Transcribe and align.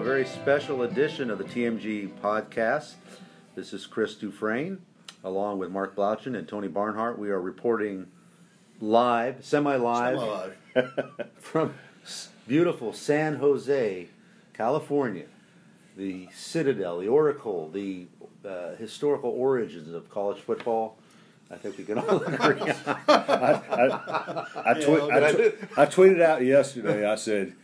fans. 0.00 0.06
Welcome 0.06 0.06
to 0.06 0.10
a 0.10 0.14
very 0.14 0.26
special 0.26 0.82
edition 0.82 1.30
of 1.30 1.38
the 1.38 1.44
TMG 1.44 2.10
podcast. 2.20 2.94
This 3.54 3.72
is 3.72 3.86
Chris 3.86 4.14
Dufresne, 4.14 4.78
along 5.24 5.58
with 5.58 5.70
Mark 5.70 5.94
Blaudschun 5.94 6.36
and 6.36 6.48
Tony 6.48 6.68
Barnhart. 6.68 7.18
We 7.18 7.30
are 7.30 7.40
reporting 7.40 8.06
live, 8.80 9.44
semi 9.44 9.76
live, 9.76 10.56
from 11.38 11.74
beautiful 12.46 12.92
San 12.92 13.36
Jose, 13.36 14.08
California. 14.54 15.26
The 15.96 16.28
Citadel, 16.34 17.00
the 17.00 17.08
Oracle, 17.08 17.68
the 17.68 18.06
uh, 18.46 18.74
historical 18.76 19.30
origins 19.30 19.92
of 19.92 20.08
college 20.08 20.40
football. 20.40 20.96
I 21.50 21.56
think 21.56 21.76
we 21.76 21.84
can 21.84 21.98
all 21.98 22.22
agree. 22.22 22.72
I, 22.86 23.02
I, 23.08 23.52
okay. 23.54 24.46
I, 24.56 24.74
tw- 24.74 25.78
I 25.78 25.86
tweeted 25.86 26.22
out 26.22 26.42
yesterday. 26.44 27.04
I 27.10 27.16
said, 27.16 27.54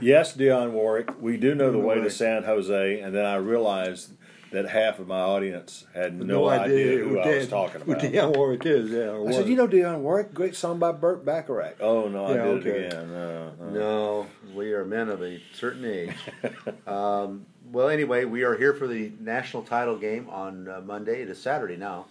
"Yes, 0.00 0.36
Dionne 0.36 0.72
Warwick, 0.72 1.10
we 1.20 1.36
do 1.36 1.54
know 1.54 1.70
the 1.70 1.78
way 1.78 1.96
to 1.96 2.10
San 2.10 2.44
Jose," 2.44 3.00
and 3.00 3.14
then 3.14 3.24
I 3.24 3.36
realized 3.36 4.12
that 4.54 4.68
half 4.68 5.00
of 5.00 5.08
my 5.08 5.18
audience 5.18 5.84
had 5.94 6.14
no, 6.14 6.48
idea, 6.48 6.98
who 6.98 7.18
I 7.18 7.38
was 7.38 7.48
talking 7.48 7.80
Who 7.80 7.92
about. 7.92 8.04
Dionne 8.04 8.36
Warwick 8.36 8.64
is, 8.64 8.90
yeah. 8.90 9.18
I 9.28 9.32
said, 9.32 9.48
"You 9.48 9.56
know 9.56 9.66
Dionne 9.66 9.98
Warwick? 9.98 10.32
Great 10.32 10.54
song 10.54 10.78
by 10.78 10.92
Burt 10.92 11.24
Bacharach." 11.24 11.76
Oh 11.80 12.08
no, 12.08 12.26
I 12.26 12.32
did 12.34 12.40
okay. 12.40 12.70
it 12.70 12.86
again. 12.86 13.12
No, 13.12 13.52
no. 13.60 13.70
No, 13.70 14.26
we 14.54 14.72
are 14.72 14.84
men 14.84 15.08
of 15.08 15.22
a 15.22 15.40
certain 15.52 15.84
age. 15.84 16.14
um, 16.86 17.46
well, 17.72 17.88
anyway, 17.88 18.24
we 18.24 18.44
are 18.44 18.56
here 18.56 18.72
for 18.72 18.86
the 18.86 19.12
national 19.18 19.64
title 19.64 19.96
game 19.96 20.28
on 20.30 20.68
uh, 20.68 20.80
Monday. 20.80 21.22
It 21.22 21.28
is 21.28 21.40
Saturday 21.40 21.76
now. 21.76 22.06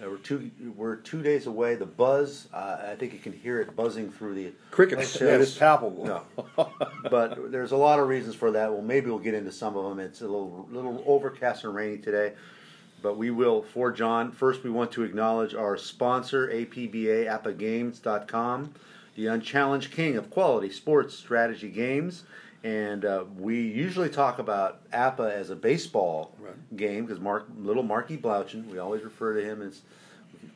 Uh, 0.00 0.10
we're 0.10 0.16
two 0.18 0.50
we're 0.76 0.96
two 0.96 1.22
days 1.22 1.46
away. 1.46 1.74
The 1.74 1.86
buzz, 1.86 2.48
uh, 2.52 2.78
I 2.90 2.94
think 2.96 3.12
you 3.12 3.18
can 3.18 3.32
hear 3.32 3.60
it 3.60 3.76
buzzing 3.76 4.10
through 4.10 4.34
the 4.34 4.52
Crickets. 4.70 5.20
Yeah, 5.20 5.36
it's 5.36 5.56
palpable. 5.56 6.04
No, 6.06 6.22
but 7.10 7.52
there's 7.52 7.72
a 7.72 7.76
lot 7.76 7.98
of 7.98 8.08
reasons 8.08 8.34
for 8.34 8.50
that. 8.52 8.72
Well, 8.72 8.82
maybe 8.82 9.10
we'll 9.10 9.18
get 9.18 9.34
into 9.34 9.52
some 9.52 9.76
of 9.76 9.84
them. 9.84 10.00
It's 10.00 10.20
a 10.20 10.24
little 10.24 10.66
little 10.70 11.02
overcast 11.06 11.64
and 11.64 11.74
rainy 11.74 11.98
today, 11.98 12.32
but 13.02 13.16
we 13.16 13.30
will 13.30 13.62
for 13.62 13.92
John. 13.92 14.32
First, 14.32 14.64
we 14.64 14.70
want 14.70 14.92
to 14.92 15.02
acknowledge 15.02 15.54
our 15.54 15.76
sponsor, 15.76 16.48
APBA 16.48 17.26
APBAGames.com, 17.26 18.74
the 19.14 19.26
unchallenged 19.26 19.92
king 19.92 20.16
of 20.16 20.30
quality 20.30 20.70
sports 20.70 21.14
strategy 21.14 21.68
games. 21.70 22.24
And 22.64 23.04
uh, 23.04 23.24
we 23.38 23.60
usually 23.60 24.08
talk 24.08 24.38
about 24.38 24.88
APBA 24.90 25.32
as 25.32 25.50
a 25.50 25.56
baseball 25.56 26.32
Right. 26.38 26.76
game 26.76 27.04
because 27.06 27.20
Mark, 27.20 27.46
little 27.58 27.82
Marky 27.82 28.16
Blaudschun, 28.16 28.66
we 28.66 28.78
always 28.78 29.02
refer 29.02 29.34
to 29.34 29.44
him 29.44 29.62
as 29.62 29.82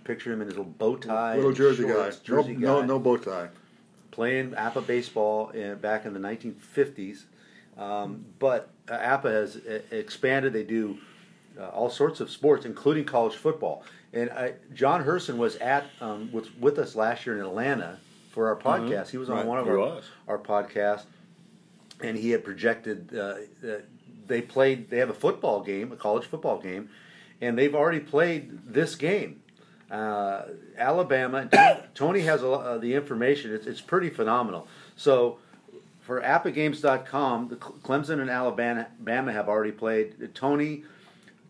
picture 0.04 0.32
him 0.32 0.40
in 0.40 0.46
his 0.46 0.56
little 0.56 0.72
bow 0.72 0.96
tie, 0.96 1.36
Little 1.36 1.52
Jersey 1.52 1.82
shorts, 1.88 2.18
guy. 2.18 2.24
Jersey 2.24 2.56
no, 2.56 2.80
guy 2.80 2.86
no, 2.86 2.94
no 2.94 2.98
bow 3.00 3.16
tie. 3.16 3.48
playing 4.12 4.52
APBA 4.52 4.86
baseball 4.86 5.50
in, 5.50 5.76
back 5.78 6.04
in 6.06 6.12
the 6.14 6.20
1950s. 6.20 7.24
Um, 7.76 8.24
but 8.38 8.70
uh, 8.88 8.96
APBA 8.98 9.24
has 9.32 9.56
uh, 9.56 9.80
expanded. 9.90 10.52
They 10.52 10.62
do 10.62 10.98
uh, 11.58 11.68
all 11.68 11.90
sorts 11.90 12.20
of 12.20 12.30
sports, 12.30 12.64
including 12.64 13.04
college 13.04 13.34
football. 13.34 13.82
And 14.12 14.30
I, 14.30 14.54
John 14.74 15.04
Herson 15.04 15.36
was 15.36 15.56
at 15.56 15.86
um, 16.00 16.30
with, 16.32 16.56
with 16.58 16.78
us 16.78 16.94
last 16.94 17.26
year 17.26 17.36
in 17.36 17.44
Atlanta 17.44 17.98
for 18.30 18.48
our 18.48 18.56
podcast. 18.56 19.08
He 19.10 19.18
was 19.18 19.28
on 19.28 19.38
Right, 19.38 19.46
one 19.46 19.58
of 19.58 19.64
he 19.66 19.72
our 19.72 19.78
was. 19.78 20.04
our 20.28 20.38
podcasts, 20.38 21.04
and 22.00 22.16
he 22.16 22.30
had 22.30 22.44
projected. 22.44 23.10
Uh, 23.16 23.34
uh, 23.66 23.78
they 24.26 24.42
played. 24.42 24.90
They 24.90 24.98
have 24.98 25.10
a 25.10 25.14
football 25.14 25.62
game, 25.62 25.92
a 25.92 25.96
college 25.96 26.24
football 26.26 26.58
game, 26.60 26.88
and 27.40 27.56
they've 27.58 27.74
already 27.74 28.00
played 28.00 28.72
this 28.72 28.94
game. 28.94 29.40
Uh, 29.90 30.42
Alabama. 30.76 31.48
Tony 31.94 32.20
has 32.22 32.42
a, 32.42 32.50
uh, 32.50 32.78
the 32.78 32.94
information. 32.94 33.54
It's, 33.54 33.66
it's 33.66 33.80
pretty 33.80 34.10
phenomenal. 34.10 34.66
So 34.96 35.38
for 36.00 36.20
APBAGames.com, 36.22 37.48
the 37.48 37.56
Clemson 37.56 38.20
and 38.20 38.28
Alabama 38.30 38.88
Bama 39.02 39.32
have 39.32 39.48
already 39.48 39.70
played. 39.72 40.34
Tony, 40.34 40.82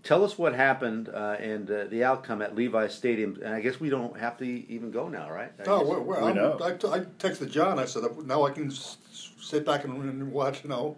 tell 0.03 0.23
us 0.25 0.37
what 0.37 0.55
happened 0.55 1.09
uh, 1.09 1.37
and 1.41 1.71
uh, 1.71 1.85
the 1.87 2.05
outcome 2.05 2.43
at 2.43 2.55
Levi 2.55 2.89
Stadium. 2.89 3.39
And 3.43 3.55
I 3.55 3.61
guess 3.61 3.81
we 3.81 3.89
don't 3.89 4.19
have 4.19 4.37
to 4.39 4.45
even 4.45 4.91
go 4.91 5.09
now, 5.09 5.31
right? 5.31 5.51
I 5.59 5.63
Oh, 5.67 5.83
well, 5.87 6.03
well 6.03 6.21
We 6.21 6.27
I'm- 6.27 6.37
know. 6.37 6.59
I, 6.63 6.73
t- 6.73 6.89
I 6.89 7.01
texted 7.19 7.51
John. 7.51 7.79
I 7.79 7.87
said, 7.87 8.03
now 8.27 8.45
I 8.45 8.51
can 8.51 8.67
s- 8.67 8.77
s- 8.77 8.97
sit 9.41 9.65
back 9.65 9.85
and, 9.85 10.03
and 10.03 10.33
watch, 10.33 10.65
you 10.65 10.71
know, 10.71 10.97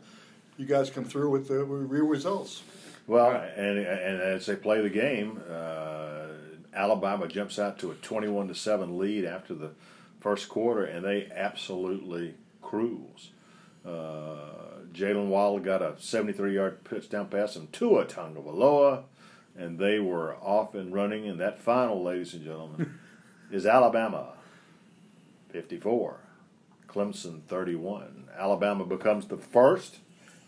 you 0.56 0.66
guys 0.66 0.90
come 0.90 1.04
through 1.04 1.30
with 1.30 1.48
the 1.48 1.64
real 1.64 2.06
results. 2.06 2.62
Well, 3.06 3.30
and 3.56 3.78
and 3.78 4.20
as 4.20 4.46
they 4.46 4.56
play 4.56 4.82
the 4.82 4.90
game, 4.90 5.40
uh, 5.50 6.26
Alabama 6.74 7.26
jumps 7.26 7.58
out 7.58 7.78
to 7.78 7.90
a 7.90 7.94
twenty-one 7.94 8.48
to 8.48 8.54
seven 8.54 8.98
lead 8.98 9.24
after 9.24 9.54
the 9.54 9.70
first 10.20 10.48
quarter, 10.48 10.84
and 10.84 11.04
they 11.04 11.30
absolutely 11.34 12.34
cruise. 12.60 13.30
Uh, 13.86 14.82
Jaylen 14.92 15.28
Waddle 15.28 15.60
got 15.60 15.80
a 15.80 15.94
seventy-three 15.98 16.54
yard 16.54 16.84
touchdown 16.84 17.28
pass 17.28 17.54
from 17.54 17.68
Tua 17.68 18.04
Tagovailoa, 18.04 19.04
and 19.56 19.78
they 19.78 19.98
were 19.98 20.36
off 20.36 20.74
and 20.74 20.92
running. 20.92 21.26
And 21.26 21.40
that 21.40 21.62
final, 21.62 22.02
ladies 22.02 22.34
and 22.34 22.44
gentlemen, 22.44 22.98
is 23.50 23.64
Alabama 23.64 24.34
fifty-four, 25.50 26.18
Clemson 26.88 27.42
thirty-one. 27.42 28.28
Alabama 28.36 28.84
becomes 28.84 29.26
the 29.26 29.36
first 29.36 29.98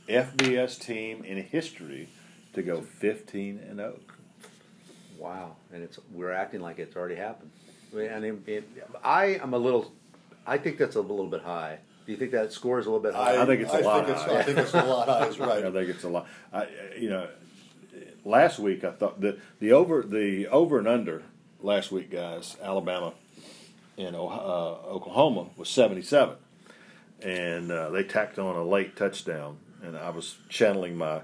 FBS 0.09 0.79
team 0.79 1.23
in 1.25 1.43
history 1.43 2.09
to 2.53 2.63
go 2.63 2.81
15 2.83 3.59
and 3.59 3.81
oh. 3.81 3.95
0. 3.95 4.01
Wow, 5.19 5.57
and 5.73 5.83
it's 5.83 5.99
we're 6.13 6.33
acting 6.33 6.61
like 6.61 6.79
it's 6.79 6.97
already 6.97 7.15
happened. 7.15 7.51
I 7.93 8.19
mean, 8.19 8.43
it, 8.47 8.65
it, 8.77 8.91
I 9.05 9.39
am 9.43 9.53
a 9.53 9.59
little. 9.59 9.93
I 10.47 10.57
think 10.57 10.79
that's 10.79 10.97
a 10.97 11.01
little 11.01 11.27
bit 11.27 11.43
high. 11.43 11.79
Do 12.07 12.13
you 12.13 12.19
think 12.19 12.31
that 12.33 12.53
score 12.53 12.79
is 12.79 12.87
a 12.87 12.91
little 12.91 13.03
bit 13.03 13.15
high? 13.15 13.41
I 13.41 13.45
think 13.45 13.61
it's 13.61 13.73
a 13.73 13.79
I 13.79 13.81
lot 13.83 14.07
Think 14.07 14.17
it's, 14.17 14.25
high. 14.27 14.39
I 14.39 14.43
think 14.43 14.59
it's 14.59 14.75
a 14.75 14.83
lot 14.83 15.09
high. 15.09 15.47
right. 15.47 15.65
I 15.67 15.71
think 15.71 15.89
it's 15.91 16.05
a 16.05 16.09
lot. 16.09 16.27
I, 16.53 16.67
you 16.99 17.11
know, 17.11 17.29
last 18.25 18.59
week 18.59 18.83
I 18.83 18.93
thought 18.93 19.21
the 19.21 19.39
the 19.59 19.73
over 19.73 20.03
the 20.03 20.47
over 20.49 20.79
and 20.79 20.89
under 20.89 21.23
last 21.61 21.93
week, 21.93 22.11
guys. 22.11 22.57
Alabama 22.63 23.13
and 24.07 24.17
uh, 24.17 24.21
Oklahoma 24.21 25.47
was 25.57 25.69
77, 25.69 26.37
and 27.23 27.71
uh, 27.71 27.91
they 27.91 28.03
tacked 28.03 28.39
on 28.39 28.57
a 28.57 28.65
late 28.65 28.97
touchdown. 28.97 29.59
And 29.83 29.97
I 29.97 30.11
was 30.11 30.37
channeling 30.49 30.97
my 30.97 31.23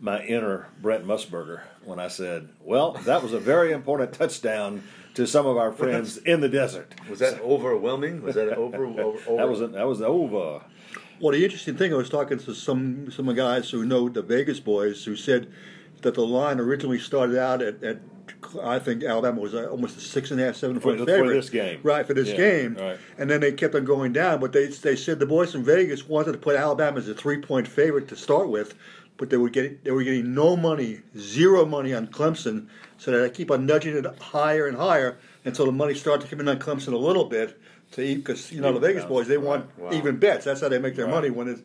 my 0.00 0.22
inner 0.24 0.68
Brent 0.80 1.06
Musburger 1.06 1.62
when 1.84 1.98
I 1.98 2.08
said, 2.08 2.48
"Well, 2.62 2.92
that 3.04 3.22
was 3.22 3.32
a 3.32 3.38
very 3.38 3.72
important 3.72 4.12
touchdown 4.12 4.82
to 5.14 5.26
some 5.26 5.46
of 5.46 5.56
our 5.56 5.72
friends 5.72 6.16
in 6.32 6.40
the 6.40 6.48
desert." 6.48 6.94
Was 7.08 7.18
that 7.18 7.40
overwhelming? 7.40 8.22
Was 8.22 8.36
that 8.36 8.56
over? 8.56 8.86
over, 8.86 9.02
over 9.02 9.36
That 9.36 9.48
was 9.48 9.60
a, 9.60 9.68
that 9.68 9.86
was 9.86 10.00
over. 10.00 10.62
Well, 11.20 11.32
the 11.32 11.44
interesting 11.44 11.76
thing, 11.76 11.92
I 11.92 11.96
was 11.96 12.10
talking 12.10 12.38
to 12.38 12.54
some 12.54 13.10
some 13.10 13.32
guys 13.34 13.70
who 13.70 13.84
know 13.84 14.08
the 14.08 14.22
Vegas 14.22 14.60
boys 14.60 15.04
who 15.04 15.14
said 15.14 15.52
that 16.00 16.14
the 16.14 16.26
line 16.26 16.60
originally 16.60 16.98
started 16.98 17.38
out 17.38 17.62
at, 17.62 17.82
at 17.82 17.98
I 18.62 18.78
think 18.78 19.02
Alabama 19.04 19.40
was 19.40 19.54
uh, 19.54 19.66
almost 19.70 19.96
a 19.96 20.00
six 20.00 20.30
and 20.30 20.40
a 20.40 20.44
half, 20.46 20.56
seven 20.56 20.76
For 20.76 20.82
point 20.88 20.98
for 21.00 21.06
favorite. 21.06 21.34
this 21.34 21.50
game. 21.50 21.80
right? 21.82 22.06
For 22.06 22.14
this 22.14 22.28
Yeah, 22.30 22.36
game, 22.36 22.74
right. 22.76 22.98
and 23.18 23.30
then 23.30 23.40
they 23.40 23.52
kept 23.52 23.74
on 23.74 23.84
going 23.84 24.12
down. 24.12 24.40
But 24.40 24.52
they 24.52 24.66
they 24.66 24.96
said 24.96 25.18
the 25.18 25.26
boys 25.26 25.52
from 25.52 25.64
Vegas 25.64 26.08
wanted 26.08 26.32
to 26.32 26.38
put 26.38 26.56
Alabama 26.56 26.98
as 26.98 27.08
a 27.08 27.14
three 27.14 27.38
point 27.40 27.66
favorite 27.68 28.08
to 28.08 28.16
start 28.16 28.48
with, 28.48 28.74
but 29.16 29.30
they 29.30 29.36
were 29.36 29.50
getting 29.50 29.78
they 29.84 29.90
were 29.90 30.02
getting 30.02 30.34
no 30.34 30.56
money, 30.56 31.00
zero 31.18 31.64
money 31.64 31.92
on 31.94 32.06
Clemson, 32.08 32.68
so 32.98 33.10
they 33.10 33.30
keep 33.30 33.50
on 33.50 33.66
nudging 33.66 33.96
it 33.96 34.06
higher 34.20 34.66
and 34.66 34.76
higher 34.76 35.18
until 35.44 35.66
the 35.66 35.72
money 35.72 35.94
started 35.94 36.22
to 36.24 36.28
come 36.30 36.40
in 36.40 36.48
on 36.48 36.58
Clemson 36.58 36.92
a 36.92 36.96
little 36.96 37.24
bit 37.26 37.60
to 37.92 38.02
eat 38.02 38.16
because 38.16 38.50
you 38.50 38.60
know 38.60 38.72
the 38.72 38.80
Vegas 38.80 39.04
boys 39.04 39.28
they 39.28 39.38
want 39.38 39.66
Wow. 39.78 39.90
even 39.92 40.16
bets. 40.16 40.44
That's 40.44 40.60
how 40.60 40.68
they 40.68 40.78
make 40.78 40.96
their 40.96 41.04
Right. 41.06 41.14
money 41.14 41.30
when 41.30 41.48
it's 41.48 41.60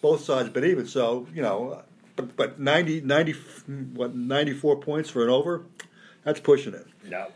both 0.00 0.22
sides 0.24 0.48
bet 0.50 0.64
even. 0.64 0.86
So 0.86 1.26
you 1.34 1.42
know, 1.42 1.82
but 2.16 2.36
but 2.36 2.60
90, 2.60 3.00
90 3.00 3.34
what 3.94 4.14
ninety 4.14 4.52
four 4.52 4.76
points 4.76 5.10
for 5.10 5.24
an 5.24 5.30
over, 5.30 5.64
that's 6.24 6.40
pushing 6.40 6.74
it. 6.74 6.86
No. 7.06 7.28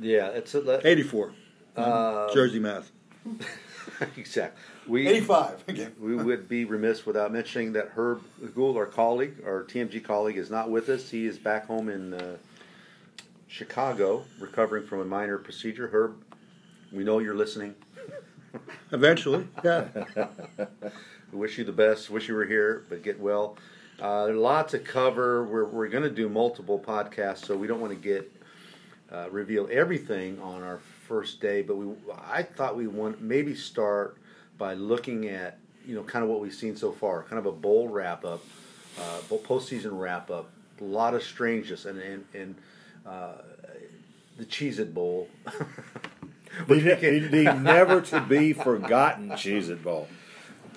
Yeah, 0.00 0.28
it's 0.28 0.54
a, 0.54 0.86
Eighty 0.86 1.02
four, 1.02 1.32
Uh, 1.76 2.32
Jersey 2.32 2.58
math. 2.58 2.90
exactly. 4.16 4.60
We 4.88 5.06
Eighty 5.06 5.20
five 5.20 5.62
again. 5.68 5.92
we 6.00 6.16
would 6.16 6.48
be 6.48 6.64
remiss 6.64 7.04
without 7.06 7.32
mentioning 7.32 7.72
that 7.74 7.90
Herb 7.94 8.22
Gould, 8.54 8.76
our 8.76 8.86
colleague, 8.86 9.34
our 9.46 9.62
TMG 9.64 10.02
colleague, 10.02 10.38
is 10.38 10.50
not 10.50 10.70
with 10.70 10.88
us. 10.88 11.10
He 11.10 11.26
is 11.26 11.38
back 11.38 11.66
home 11.66 11.88
in 11.88 12.14
uh, 12.14 12.36
Chicago, 13.48 14.24
recovering 14.40 14.86
from 14.86 15.00
a 15.00 15.04
minor 15.04 15.38
procedure. 15.38 15.88
Herb, 15.88 16.16
we 16.90 17.04
know 17.04 17.18
you're 17.18 17.34
listening. 17.34 17.74
Eventually, 18.92 19.46
yeah. 19.64 19.86
We 21.32 21.38
wish 21.38 21.56
you 21.56 21.64
the 21.64 21.72
best. 21.72 22.10
Wish 22.10 22.28
you 22.28 22.34
were 22.34 22.44
here, 22.44 22.84
but 22.90 23.02
get 23.02 23.18
well. 23.18 23.56
Uh, 24.02 24.26
there's 24.26 24.36
a 24.36 24.40
lot 24.40 24.68
to 24.70 24.80
cover. 24.80 25.44
We're, 25.44 25.64
we're 25.64 25.86
going 25.86 26.02
to 26.02 26.10
do 26.10 26.28
multiple 26.28 26.76
podcasts, 26.76 27.44
so 27.46 27.56
we 27.56 27.68
don't 27.68 27.80
want 27.80 27.92
to 27.92 27.98
get 27.98 28.32
uh, 29.12 29.30
reveal 29.30 29.68
everything 29.70 30.40
on 30.40 30.64
our 30.64 30.80
first 31.06 31.40
day. 31.40 31.62
But 31.62 31.76
we, 31.76 31.94
I 32.28 32.42
thought 32.42 32.76
we 32.76 32.88
want 32.88 33.22
maybe 33.22 33.54
start 33.54 34.16
by 34.58 34.74
looking 34.74 35.28
at 35.28 35.58
you 35.86 35.94
know 35.94 36.02
kind 36.02 36.24
of 36.24 36.28
what 36.28 36.40
we've 36.40 36.52
seen 36.52 36.76
so 36.76 36.90
far, 36.90 37.22
kind 37.22 37.38
of 37.38 37.46
a 37.46 37.52
bowl 37.52 37.86
wrap 37.86 38.24
up, 38.24 38.42
uh, 38.98 39.20
bowl- 39.28 39.38
postseason 39.38 39.90
wrap 39.92 40.32
up. 40.32 40.50
A 40.80 40.84
lot 40.84 41.14
of 41.14 41.22
strangeness 41.22 41.84
and 41.84 42.00
and, 42.00 42.24
and 42.34 42.54
uh, 43.06 43.34
the 44.36 44.44
Cheez 44.44 44.80
It 44.80 44.92
Bowl. 44.92 45.28
The, 46.68 46.74
the, 46.74 47.18
the 47.30 47.54
never 47.54 48.02
to 48.02 48.20
be 48.20 48.52
forgotten 48.52 49.30
Cheez 49.30 49.70
It 49.70 49.82
Bowl. 49.82 50.06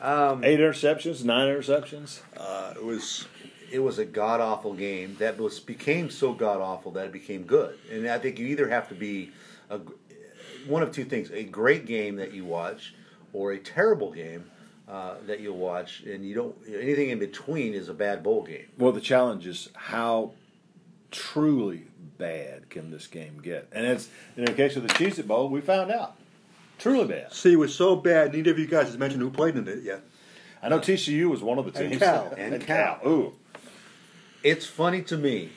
Um, 0.06 0.44
Eight 0.44 0.60
interceptions, 0.60 1.24
nine 1.24 1.48
interceptions. 1.48 2.20
Uh, 2.38 2.76
it 2.76 2.86
was 2.86 3.26
it 3.72 3.80
was 3.80 3.98
a 3.98 4.06
god 4.06 4.40
awful 4.40 4.74
game 4.76 5.16
that 5.18 5.40
was 5.40 5.60
became 5.60 6.12
so 6.12 6.32
god 6.32 6.62
awful 6.62 6.92
that 6.92 7.08
it 7.08 7.12
became 7.12 7.42
good. 7.42 7.76
And 7.92 8.08
I 8.08 8.20
think 8.20 8.38
you 8.38 8.46
either 8.46 8.70
have 8.70 8.88
to 8.90 8.96
be 8.96 9.32
a, 9.72 9.80
one 10.68 10.84
of 10.84 10.92
two 10.92 11.06
things: 11.06 11.32
a 11.32 11.44
great 11.44 11.88
game 11.88 12.18
that 12.18 12.34
you 12.34 12.46
watch, 12.46 12.94
or 13.34 13.54
a 13.54 13.58
terrible 13.58 14.12
game 14.12 14.46
uh, 14.88 15.16
that 15.26 15.40
you'll 15.40 15.58
watch, 15.58 16.02
and 16.02 16.24
you 16.24 16.36
don't 16.36 16.56
anything 16.68 17.10
in 17.10 17.18
between 17.18 17.74
is 17.74 17.90
a 17.90 17.94
bad 17.96 18.22
bowl 18.22 18.44
game. 18.44 18.68
Well, 18.78 18.92
the 18.92 19.02
challenge 19.02 19.48
is 19.48 19.70
how 19.74 20.34
truly 21.10 21.88
bad 22.20 22.70
can 22.70 22.92
this 22.92 23.08
game 23.08 23.40
get? 23.42 23.70
And 23.72 23.88
it's 23.88 24.10
in 24.38 24.46
the 24.46 24.54
case 24.54 24.76
of 24.76 24.84
the 24.84 24.90
Cheez 24.90 25.18
It 25.18 25.28
Bowl, 25.28 25.50
we 25.50 25.62
found 25.62 25.90
out. 25.90 26.16
Truly 26.78 27.08
bad. 27.08 27.34
see, 27.34 27.54
it 27.54 27.58
was 27.58 27.74
so 27.74 27.96
bad. 27.96 28.34
Neither 28.34 28.52
of 28.52 28.60
you 28.60 28.68
guys 28.68 28.88
has 28.88 28.98
mentioned 28.98 29.22
who 29.22 29.30
played 29.30 29.56
in 29.56 29.68
it 29.68 29.84
yet. 29.84 30.02
I 30.62 30.70
know 30.70 30.80
TCU 30.80 31.30
was 31.30 31.42
one 31.42 31.58
of 31.58 31.66
the 31.66 31.72
teams. 31.72 31.84
And 31.84 31.92
teams. 31.92 32.02
Cal. 32.02 32.34
And 32.38 32.62
Cal. 32.62 33.00
Ooh. 33.06 33.34
It's 34.44 34.66
funny 34.66 35.02
to 35.04 35.18
me. 35.18 35.50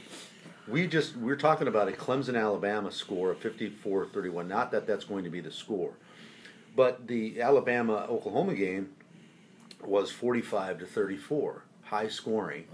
We 0.67 0.87
just 0.87 1.17
we're 1.17 1.37
talking 1.37 1.67
about 1.67 1.88
a 1.88 1.93
Clemson 1.93 2.38
Alabama 2.38 2.91
score 2.93 3.31
of 3.31 3.41
54-31. 3.41 4.47
Not 4.47 4.70
that 4.73 4.87
that's 4.87 5.05
going 5.05 5.25
to 5.25 5.31
be 5.31 5.41
the 5.41 5.50
score. 5.50 5.94
But 6.76 7.06
the 7.06 7.41
Alabama 7.41 8.06
Oklahoma 8.09 8.55
game 8.55 8.91
was 9.85 10.11
45 10.11 10.81
to 10.81 10.87
34, 10.87 11.64
high 11.82 12.09
scoring. 12.09 12.64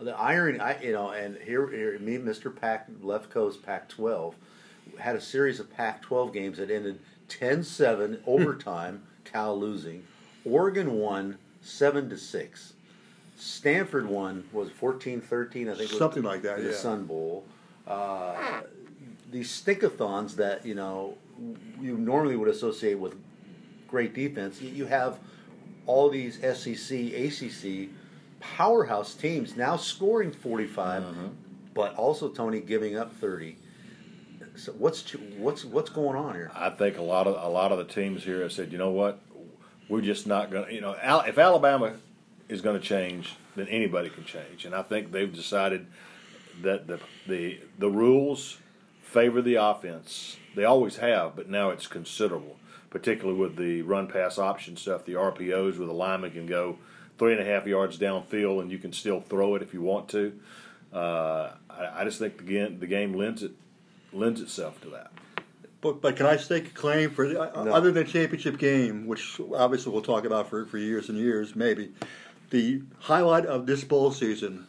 Mm. 0.00 0.04
The 0.04 0.16
irony, 0.18 0.58
I, 0.58 0.80
you 0.80 0.92
know, 0.92 1.10
and 1.10 1.36
here, 1.36 1.70
here 1.70 1.98
me, 1.98 2.18
Mr. 2.18 2.54
Pac, 2.54 2.88
left 3.02 3.30
coast 3.30 3.62
Pac-12, 3.62 4.34
had 4.98 5.14
a 5.14 5.20
series 5.20 5.60
of 5.60 5.72
Pac-12 5.72 6.32
games 6.32 6.58
that 6.58 6.70
ended 6.70 6.98
10-7 7.40 8.20
overtime. 8.26 9.02
Cal 9.24 9.58
losing. 9.58 10.04
Oregon 10.44 10.94
won 10.94 11.38
seven 11.60 12.08
to 12.10 12.18
six. 12.18 12.74
Stanford 13.36 14.06
won 14.08 14.44
was 14.52 14.68
14-13, 14.70 15.22
I 15.70 15.74
think. 15.74 15.78
was 15.90 15.98
Something 15.98 16.22
like 16.22 16.42
that, 16.42 16.58
in 16.58 16.64
the 16.64 16.70
yeah. 16.70 16.76
Sun 16.76 17.06
Bowl. 17.06 17.44
Uh, 17.86 18.62
these 19.30 19.48
stinkathons 19.50 20.36
that 20.36 20.64
you 20.66 20.74
know 20.74 21.16
you 21.80 21.96
normally 21.96 22.36
would 22.36 22.48
associate 22.48 22.98
with 22.98 23.14
great 23.88 24.14
defense. 24.14 24.60
You- 24.60 24.86
have 24.86 25.18
all 25.86 26.08
these 26.10 26.36
SEC, 26.38 26.96
ACC 27.12 27.88
powerhouse 28.38 29.14
teams 29.14 29.56
now 29.56 29.76
scoring 29.76 30.30
45, 30.30 31.04
but 31.74 31.94
also 31.96 32.28
Tony 32.28 32.60
giving 32.60 32.96
up 32.96 33.12
30. 33.16 33.56
So 34.62 34.70
what's 34.78 35.10
what's 35.38 35.64
what's 35.64 35.90
going 35.90 36.16
on 36.16 36.34
here? 36.34 36.52
I 36.54 36.70
think 36.70 36.96
a 36.96 37.02
lot 37.02 37.26
of 37.26 37.34
a 37.42 37.48
lot 37.48 37.72
of 37.72 37.78
the 37.78 37.84
teams 37.84 38.22
here 38.22 38.42
have 38.42 38.52
said, 38.52 38.70
you 38.70 38.78
know 38.78 38.90
what, 38.90 39.18
we're 39.88 40.02
just 40.02 40.24
not 40.24 40.52
going 40.52 40.66
to. 40.66 40.72
You 40.72 40.80
know, 40.80 40.94
Al- 41.02 41.22
if 41.22 41.36
Alabama 41.36 41.94
is 42.48 42.60
going 42.60 42.80
to 42.80 42.86
change, 42.86 43.34
then 43.56 43.66
anybody 43.66 44.08
can 44.08 44.24
change, 44.24 44.64
and 44.64 44.72
I 44.72 44.82
think 44.82 45.10
they've 45.10 45.34
decided 45.34 45.88
that 46.62 46.86
the 46.86 47.00
the 47.26 47.58
the 47.76 47.90
rules 47.90 48.58
favor 49.02 49.42
the 49.42 49.56
offense. 49.56 50.36
They 50.54 50.62
always 50.62 50.98
have, 50.98 51.34
but 51.34 51.48
now 51.48 51.70
it's 51.70 51.88
considerable, 51.88 52.56
particularly 52.88 53.40
with 53.40 53.56
the 53.56 53.82
run 53.82 54.06
pass 54.06 54.38
option 54.38 54.76
stuff, 54.76 55.04
the 55.04 55.14
RPOs, 55.14 55.76
where 55.76 55.88
the 55.88 55.92
lineman 55.92 56.30
can 56.30 56.46
go 56.46 56.78
three 57.18 57.32
and 57.32 57.42
a 57.42 57.44
half 57.44 57.66
yards 57.66 57.98
downfield 57.98 58.60
and 58.60 58.70
you 58.70 58.78
can 58.78 58.92
still 58.92 59.20
throw 59.20 59.56
it 59.56 59.62
if 59.62 59.74
you 59.74 59.82
want 59.82 60.08
to. 60.10 60.38
Uh, 60.92 61.50
I, 61.68 62.02
I 62.02 62.04
just 62.04 62.20
think 62.20 62.36
the 62.36 62.44
game 62.44 62.78
the 62.78 62.86
game 62.86 63.12
lends 63.12 63.42
it 63.42 63.52
lends 64.12 64.40
itself 64.40 64.80
to 64.82 64.90
that. 64.90 65.12
But, 65.80 66.00
but 66.00 66.16
can 66.16 66.26
I 66.26 66.36
stake 66.36 66.68
a 66.68 66.70
claim 66.70 67.10
for 67.10 67.26
the, 67.28 67.40
uh, 67.58 67.64
No. 67.64 67.72
other 67.72 67.90
than 67.90 68.06
championship 68.06 68.56
game, 68.58 69.06
which 69.06 69.40
obviously 69.54 69.92
we'll 69.92 70.02
talk 70.02 70.24
about 70.24 70.48
for, 70.48 70.64
for 70.66 70.78
years 70.78 71.08
and 71.08 71.18
years, 71.18 71.56
maybe 71.56 71.92
the 72.50 72.82
highlight 73.00 73.46
of 73.46 73.66
this 73.66 73.82
bowl 73.82 74.12
season 74.12 74.66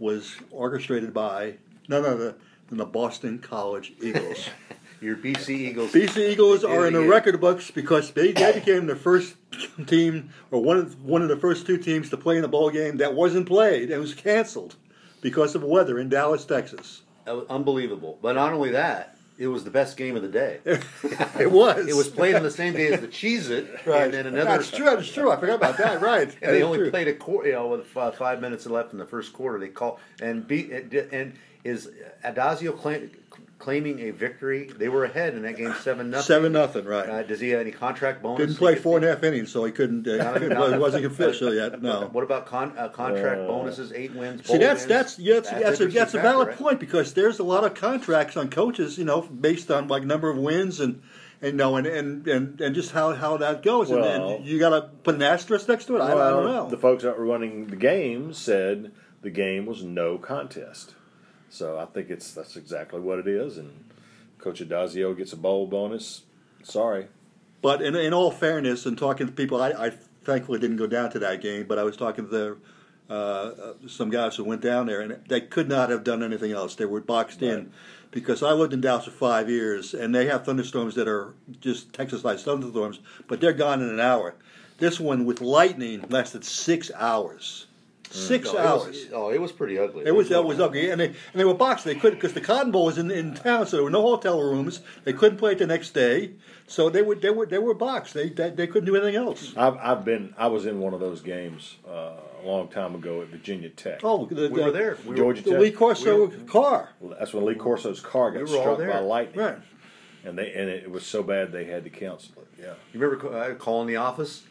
was 0.00 0.34
orchestrated 0.50 1.14
by 1.14 1.54
none 1.88 2.04
other 2.04 2.34
than 2.68 2.78
the 2.78 2.84
Boston 2.86 3.38
College 3.38 3.92
Eagles. 4.02 4.48
Your 5.00 5.16
BC 5.16 5.50
Eagles. 5.50 5.92
BC 5.92 6.30
Eagles 6.32 6.64
are 6.64 6.86
in 6.86 6.94
the 6.94 7.02
Yeah. 7.02 7.08
record 7.10 7.38
books 7.40 7.70
because 7.70 8.10
they, 8.12 8.32
they 8.32 8.52
became 8.54 8.86
the 8.86 8.96
first 8.96 9.34
team 9.86 10.30
or 10.50 10.62
one 10.62 10.78
of 10.78 11.04
one 11.04 11.20
of 11.22 11.28
the 11.28 11.36
first 11.36 11.66
two 11.66 11.76
teams 11.76 12.08
to 12.10 12.16
play 12.16 12.38
in 12.38 12.44
a 12.44 12.48
bowl 12.48 12.70
game 12.70 12.96
that 12.96 13.12
wasn't 13.14 13.46
played 13.46 13.90
and 13.90 14.00
was 14.00 14.14
canceled 14.14 14.76
because 15.20 15.54
of 15.54 15.62
weather 15.62 15.98
in 15.98 16.08
Dallas, 16.08 16.44
Texas. 16.46 17.02
That 17.24 17.36
was 17.36 17.46
unbelievable. 17.48 18.18
But 18.20 18.34
not 18.34 18.52
only 18.52 18.70
that, 18.72 19.16
it 19.38 19.48
was 19.48 19.64
the 19.64 19.70
best 19.70 19.96
game 19.96 20.16
of 20.16 20.22
the 20.22 20.28
day. 20.28 20.60
It 21.38 21.50
was. 21.50 21.86
It 21.88 21.96
was 21.96 22.08
played 22.08 22.34
on 22.36 22.42
the 22.44 22.50
same 22.50 22.74
day 22.74 22.92
as 22.92 23.00
the 23.00 23.08
Cheez 23.08 23.50
It, 23.50 23.66
right. 23.86 24.04
and 24.04 24.14
then 24.14 24.26
another. 24.26 24.44
That's 24.58 24.70
true. 24.70 24.84
That's 24.84 25.10
true. 25.12 25.30
I 25.30 25.36
forgot 25.36 25.56
about 25.56 25.78
that. 25.78 26.00
Right. 26.00 26.28
And 26.42 26.54
they 26.54 26.62
only 26.62 26.78
true. 26.78 26.90
played 26.90 27.08
a 27.08 27.14
quarter, 27.14 27.48
you 27.48 27.54
know, 27.54 27.66
with 27.68 27.96
uh, 27.96 28.12
five 28.12 28.40
minutes 28.40 28.66
left 28.66 28.92
in 28.92 28.98
the 28.98 29.06
first 29.06 29.32
quarter. 29.32 29.58
They 29.58 29.68
call 29.68 29.98
and 30.20 30.46
beat 30.46 30.70
and 30.70 31.34
is 31.64 31.90
Addazio 32.24 32.78
claim, 32.78 33.10
claiming 33.58 34.00
a 34.00 34.10
victory? 34.10 34.66
They 34.76 34.88
were 34.88 35.04
ahead 35.04 35.34
in 35.34 35.42
that 35.42 35.56
game, 35.56 35.74
seven 35.80 36.10
nothing. 36.10 36.24
seven 36.24 36.52
nothing. 36.52 36.84
Right. 36.84 37.08
Uh, 37.08 37.22
does 37.22 37.40
he 37.40 37.50
have 37.50 37.60
any 37.60 37.70
contract 37.70 38.22
bonus? 38.22 38.38
Didn't 38.46 38.56
play 38.56 38.74
four 38.74 38.96
and 38.98 39.04
a 39.06 39.08
half 39.10 39.22
innings, 39.22 39.50
so 39.52 39.64
he 39.64 39.72
couldn't. 39.72 40.06
Uh, 40.06 40.16
Not- 40.16 40.32
couldn't- 40.34 40.48
not- 40.50 40.72
he 40.72 40.78
wasn't 40.78 41.04
official 41.06 41.54
yet. 41.54 41.80
No. 41.82 42.08
What 42.12 42.24
about 42.24 42.46
con, 42.46 42.72
uh, 42.76 42.88
contract 42.88 43.40
Uh, 43.42 43.46
bonuses? 43.46 43.92
Eight 43.92 44.14
wins. 44.14 44.46
See, 44.46 44.58
that's 44.58 44.80
wins? 44.82 44.86
that's 44.88 45.18
yeah, 45.18 45.34
that's, 45.34 45.50
that's, 45.50 45.62
a, 45.62 45.66
interesting 45.84 45.90
that's 45.94 46.14
a 46.14 46.20
valid 46.20 46.48
right? 46.48 46.56
point 46.58 46.80
because 46.80 47.14
there's 47.14 47.38
a 47.38 47.44
lot 47.44 47.64
of 47.64 47.74
contracts 47.74 48.36
on 48.36 48.48
coaches, 48.50 48.98
you 48.98 49.04
know, 49.04 49.22
based 49.22 49.70
on 49.70 49.88
like 49.88 50.04
number 50.04 50.28
of 50.30 50.36
wins 50.36 50.80
and 50.80 51.02
and 51.42 51.52
you 51.52 51.56
know 51.58 51.76
and 51.76 51.86
and, 51.86 52.26
and, 52.28 52.60
and 52.60 52.74
just 52.74 52.92
how, 52.92 53.12
how 53.14 53.36
that 53.38 53.62
goes. 53.62 53.90
and, 53.90 54.00
Well- 54.00 54.30
and 54.36 54.46
you 54.46 54.58
got 54.58 54.70
to 54.70 54.82
put 55.02 55.14
an 55.14 55.22
asterisk 55.22 55.68
next 55.68 55.86
to 55.86 55.96
it. 55.96 56.00
I, 56.00 56.12
I 56.12 56.30
don't 56.30 56.44
know. 56.44 56.68
The 56.68 56.78
folks 56.78 57.02
that 57.02 57.18
were 57.18 57.24
running 57.26 57.66
the 57.68 57.76
game 57.76 58.32
said 58.32 58.92
the 59.22 59.30
game 59.30 59.66
was 59.66 59.82
no 59.82 60.18
contest. 60.18 60.94
So 61.54 61.78
I 61.78 61.84
think 61.84 62.10
it's 62.10 62.34
that's 62.34 62.56
exactly 62.56 62.98
what 62.98 63.20
it 63.20 63.28
is. 63.28 63.58
And 63.58 63.84
Coach 64.38 64.60
Addazio 64.60 65.16
gets 65.16 65.32
a 65.32 65.36
bowl 65.36 65.68
bonus. 65.68 66.22
Sorry. 66.64 67.06
But 67.62 67.80
in, 67.80 67.94
in 67.94 68.12
all 68.12 68.32
fairness, 68.32 68.86
and 68.86 68.98
talking 68.98 69.28
to 69.28 69.32
people, 69.32 69.62
I, 69.62 69.70
I 69.70 69.90
thankfully 70.24 70.58
didn't 70.58 70.78
go 70.78 70.88
down 70.88 71.10
to 71.12 71.20
that 71.20 71.40
game, 71.40 71.66
but 71.66 71.78
I 71.78 71.84
was 71.84 71.96
talking 71.96 72.28
to 72.28 72.58
the, 73.08 73.14
uh, 73.14 73.74
some 73.86 74.10
guys 74.10 74.34
who 74.34 74.42
went 74.42 74.62
down 74.62 74.86
there, 74.86 75.00
and 75.00 75.24
they 75.28 75.40
could 75.40 75.68
not 75.68 75.90
have 75.90 76.02
done 76.02 76.22
anything 76.24 76.50
else. 76.50 76.74
They 76.74 76.86
were 76.86 77.00
boxed 77.00 77.40
Right. 77.40 77.52
in 77.52 77.72
because 78.10 78.42
I 78.42 78.52
lived 78.52 78.72
in 78.72 78.80
Dallas 78.80 79.04
for 79.04 79.12
five 79.12 79.48
years, 79.48 79.94
and 79.94 80.12
they 80.14 80.26
have 80.26 80.44
thunderstorms 80.44 80.96
that 80.96 81.06
are 81.06 81.34
just 81.60 81.92
Texas-like 81.92 82.40
thunderstorms, 82.40 82.98
but 83.28 83.40
they're 83.40 83.52
gone 83.52 83.80
in 83.80 83.88
an 83.88 84.00
hour. 84.00 84.34
This 84.78 84.98
one 84.98 85.24
with 85.24 85.40
lightning 85.40 86.04
lasted 86.10 86.44
six 86.44 86.90
hours. 86.96 87.66
Six 88.14 88.52
No, 88.52 88.58
it 88.58 88.64
hours. 88.66 88.86
was- 88.86 89.06
oh, 89.12 89.30
it 89.30 89.40
was 89.40 89.50
pretty 89.50 89.76
ugly. 89.78 90.04
It 90.06 90.14
was 90.14 90.28
that 90.28 90.44
was 90.44 90.60
ugly, 90.60 90.88
and 90.90 91.00
they 91.00 91.06
and 91.06 91.16
they 91.34 91.44
were 91.44 91.54
boxed. 91.54 91.84
They 91.84 91.96
couldn't 91.96 92.18
because 92.18 92.32
the 92.32 92.40
Cotton 92.40 92.70
Bowl 92.70 92.86
was 92.86 92.96
in, 92.96 93.10
in 93.10 93.34
town, 93.34 93.66
so 93.66 93.76
there 93.76 93.84
were 93.84 93.90
no 93.90 94.02
hotel 94.02 94.40
rooms. 94.40 94.80
They 95.02 95.12
couldn't 95.12 95.38
play 95.38 95.52
it 95.52 95.58
the 95.58 95.66
next 95.66 95.90
day, 95.90 96.34
so 96.68 96.88
they 96.88 97.02
were 97.02 97.16
they 97.16 97.30
were 97.30 97.44
they 97.46 97.58
were 97.58 97.74
boxed. 97.74 98.14
They 98.14 98.28
they, 98.28 98.50
they 98.50 98.66
couldn't 98.68 98.86
do 98.86 98.94
anything 98.96 99.16
else. 99.16 99.52
I've, 99.56 99.76
I've 99.78 100.04
been 100.04 100.32
I 100.38 100.46
was 100.46 100.64
in 100.64 100.78
one 100.78 100.94
of 100.94 101.00
those 101.00 101.22
games 101.22 101.76
uh, 101.88 102.12
a 102.42 102.46
long 102.46 102.68
time 102.68 102.94
ago 102.94 103.20
at 103.22 103.28
Virginia 103.28 103.68
Tech. 103.70 104.00
Oh, 104.04 104.26
the, 104.26 104.48
We 104.48 104.62
were 104.62 104.70
there. 104.70 104.96
We 105.04 105.10
were, 105.10 105.16
Georgia 105.16 105.42
The 105.42 105.50
Tech. 105.50 105.60
Lee 105.60 105.70
Corso 105.72 106.28
car, 106.46 106.90
That's 107.18 107.32
when 107.34 107.44
Lee 107.44 107.56
Corso's 107.56 108.00
car 108.00 108.30
got 108.30 108.44
We 108.44 108.50
were 108.52 108.56
all 108.58 108.62
struck 108.62 108.78
there. 108.78 108.92
by 108.92 109.00
lightning, 109.00 109.40
right? 109.40 109.58
and 110.24 110.38
they 110.38 110.52
and 110.52 110.70
it 110.70 110.90
was 110.90 111.04
so 111.04 111.22
bad 111.22 111.50
they 111.52 111.64
had 111.64 111.82
to 111.84 111.90
cancel 111.90 112.42
it. 112.42 112.48
Yeah. 112.62 112.74
You 112.92 113.00
remember 113.00 113.36
uh, 113.36 113.54
calling 113.56 113.88
the 113.88 113.96
office? 113.96 114.44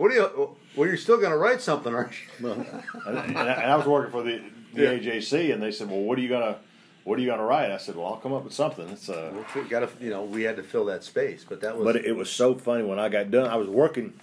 What 0.00 0.12
are 0.12 0.14
you? 0.14 0.56
Well, 0.76 0.88
you're 0.88 0.96
still 0.96 1.18
going 1.18 1.30
to 1.30 1.36
write 1.36 1.60
something, 1.60 1.94
aren't 1.94 2.12
you? 2.40 2.50
and, 2.52 2.66
and 3.06 3.36
I, 3.36 3.52
and 3.52 3.70
I 3.70 3.76
was 3.76 3.84
working 3.84 4.10
for 4.10 4.22
the, 4.22 4.40
the 4.72 4.82
Yeah. 4.84 4.98
AJC, 5.18 5.52
and 5.52 5.62
they 5.62 5.70
said, 5.70 5.90
"Well, 5.90 6.00
what 6.00 6.16
are 6.16 6.22
you 6.22 6.30
gonna, 6.30 6.56
what 7.04 7.18
are 7.18 7.22
you 7.22 7.28
gonna 7.28 7.44
write?" 7.44 7.70
I 7.70 7.76
said, 7.76 7.96
"Well, 7.96 8.06
I'll 8.06 8.16
come 8.16 8.32
up 8.32 8.44
with 8.44 8.54
something." 8.54 8.88
It's 8.88 9.10
uh, 9.10 9.30
We 9.54 9.60
got 9.64 9.80
to, 9.80 9.90
you 10.02 10.08
know, 10.08 10.22
we 10.24 10.44
had 10.44 10.56
to 10.56 10.62
fill 10.62 10.86
that 10.86 11.04
space, 11.04 11.44
but 11.46 11.60
that 11.60 11.76
was. 11.76 11.84
but 11.84 11.96
it, 11.96 12.16
was 12.16 12.30
so 12.30 12.54
funny 12.54 12.82
when 12.82 12.98
I 12.98 13.10
got 13.10 13.30
done. 13.30 13.46
I 13.50 13.56
was 13.56 13.68
working 13.68 14.14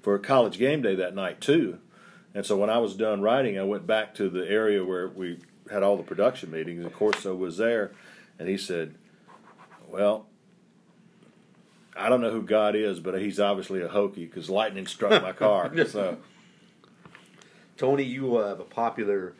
for 0.00 0.14
a 0.14 0.20
college 0.20 0.58
game 0.58 0.80
day 0.82 0.94
that 0.94 1.12
night 1.12 1.40
too, 1.40 1.80
and 2.32 2.46
so 2.46 2.56
when 2.56 2.70
I 2.70 2.78
was 2.78 2.94
done 2.94 3.20
writing, 3.20 3.58
I 3.58 3.64
went 3.64 3.84
back 3.84 4.14
to 4.14 4.28
the 4.30 4.48
area 4.48 4.84
where 4.84 5.08
we 5.08 5.38
had 5.72 5.82
all 5.82 5.96
the 5.96 6.04
production 6.04 6.52
meetings. 6.52 6.86
Of 6.86 6.92
course, 6.92 7.18
so 7.24 7.34
was 7.34 7.56
there, 7.56 7.90
and 8.38 8.48
he 8.48 8.56
said, 8.56 8.94
"Well." 9.88 10.26
I 11.98 12.08
don't 12.08 12.20
know 12.20 12.30
who 12.30 12.42
God 12.42 12.76
is, 12.76 13.00
but 13.00 13.20
he's 13.20 13.40
obviously 13.40 13.82
a 13.82 13.88
Hokie 13.88 14.14
because 14.14 14.48
lightning 14.48 14.86
struck 14.86 15.22
my 15.22 15.32
car. 15.46 15.72
so 15.86 16.18
Tony, 17.76 18.04
you 18.04 18.36
uh, 18.36 18.48
have 18.48 18.60
a 18.60 18.64
popular 18.64 19.34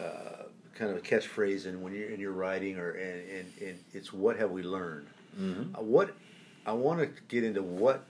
uh, 0.00 0.44
kind 0.74 0.90
of 0.90 0.96
a 0.96 1.00
catchphrase 1.00 1.66
in 1.66 1.82
when 1.82 1.94
you're 1.94 2.10
in 2.10 2.20
your 2.20 2.32
writing, 2.32 2.76
or 2.78 2.90
and, 2.92 3.28
and, 3.28 3.52
and 3.60 3.78
it's 3.92 4.12
"What 4.12 4.36
have 4.38 4.50
we 4.50 4.62
learned?" 4.62 5.06
Mm-hmm. 5.38 5.76
Uh, 5.76 5.82
what 5.82 6.14
I 6.66 6.72
want 6.72 7.00
to 7.00 7.22
get 7.28 7.44
into 7.44 7.62
what 7.62 8.04